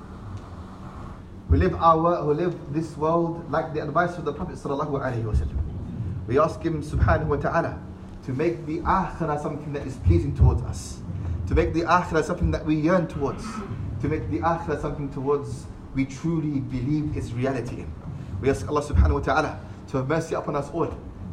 who 1.49 1.57
live 1.57 1.75
our 1.75 2.23
who 2.23 2.33
live 2.33 2.55
this 2.73 2.95
world 2.95 3.49
like 3.51 3.73
the 3.73 3.81
advice 3.81 4.17
of 4.17 4.25
the 4.25 4.33
Prophet 4.33 4.55
sallallahu 4.55 5.01
alaihi 5.01 5.23
wasallam. 5.23 5.57
We 6.27 6.39
ask 6.39 6.61
him 6.61 6.81
subhanahu 6.81 7.27
wa 7.27 7.35
ta'ala 7.35 7.81
to 8.25 8.31
make 8.31 8.65
the 8.65 8.79
akhirah 8.79 9.41
something 9.41 9.73
that 9.73 9.85
is 9.85 9.97
pleasing 9.97 10.35
towards 10.35 10.61
us, 10.63 10.99
to 11.47 11.55
make 11.55 11.73
the 11.73 11.81
akhirah 11.81 12.23
something 12.23 12.51
that 12.51 12.65
we 12.65 12.75
yearn 12.75 13.07
towards, 13.07 13.43
to 14.01 14.07
make 14.07 14.29
the 14.29 14.39
akhirah 14.39 14.81
something 14.81 15.11
towards 15.11 15.65
we 15.93 16.05
truly 16.05 16.61
believe 16.61 17.17
is 17.17 17.33
reality 17.33 17.81
in. 17.81 17.93
We 18.39 18.49
ask 18.49 18.67
Allah 18.67 18.81
subhanahu 18.81 19.13
wa 19.13 19.19
ta'ala 19.19 19.59
to 19.89 19.97
have 19.97 20.07
mercy 20.07 20.35
upon 20.35 20.55
us 20.55 20.69
all, 20.71 20.87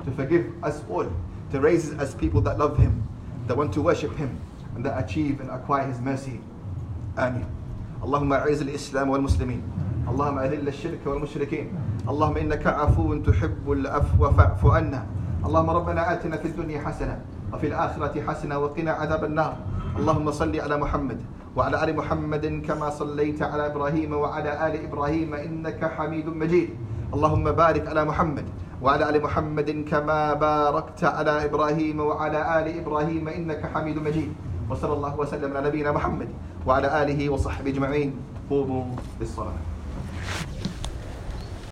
to 0.04 0.10
forgive 0.12 0.52
us 0.64 0.82
all, 0.90 1.06
to 1.52 1.60
raise 1.60 1.90
us 1.92 2.00
as 2.00 2.14
people 2.14 2.40
that 2.42 2.58
love 2.58 2.76
Him, 2.76 3.06
that 3.46 3.56
want 3.56 3.72
to 3.74 3.82
worship 3.82 4.16
Him, 4.16 4.40
and 4.74 4.84
that 4.84 4.98
achieve 5.04 5.40
and 5.40 5.50
acquire 5.50 5.86
His 5.86 6.00
mercy. 6.00 6.40
آمين. 7.16 7.46
اللهم 8.02 8.32
أعز 8.32 8.62
الإسلام 8.62 9.08
والمسلمين 9.10 9.62
اللهم 10.13 10.39
أذل 10.39 10.67
الشرك 10.67 11.01
والمشركين. 11.05 11.73
اللهم 12.05 12.37
إنك 12.37 12.67
عفو 12.67 13.17
تحب 13.25 13.65
العفو 13.65 14.21
فاعف 14.37 14.61
عنا. 14.65 15.01
اللهم 15.45 15.69
ربنا 15.69 16.13
آتنا 16.13 16.37
في 16.37 16.47
الدنيا 16.53 16.85
حسنة 16.85 17.17
وفي 17.53 17.67
الآخرة 17.67 18.21
حسنة 18.21 18.57
وقنا 18.57 18.91
عذاب 18.91 19.23
النار. 19.23 19.53
اللهم 19.97 20.31
صل 20.31 20.53
على 20.53 20.77
محمد 20.77 21.19
وعلى 21.57 21.83
آل 21.83 21.89
محمد 21.97 22.45
كما 22.67 22.89
صليت 22.89 23.41
على 23.41 23.73
إبراهيم 23.73 24.13
وعلى 24.13 24.51
آل 24.67 24.73
إبراهيم 24.85 25.33
إنك 25.33 25.81
حميد 25.81 26.27
مجيد. 26.29 26.69
اللهم 27.13 27.45
بارك 27.51 27.87
على 27.87 28.05
محمد 28.05 28.45
وعلى 28.81 29.09
آل 29.09 29.17
محمد 29.17 29.69
كما 29.89 30.33
باركت 30.33 31.03
على 31.03 31.45
إبراهيم 31.45 31.97
وعلى 31.99 32.39
آل 32.59 32.67
إبراهيم 32.85 33.27
إنك 33.27 33.61
حميد 33.73 33.97
مجيد. 33.97 34.31
وصلى 34.69 34.93
الله 34.93 35.13
وسلم 35.19 35.49
على 35.57 35.67
نبينا 35.67 35.91
محمد 35.91 36.29
وعلى 36.69 36.87
آله 37.01 37.29
وصحبه 37.29 37.69
أجمعين. 37.69 38.13
قوموا 38.49 38.83
بالصلاه 39.19 39.72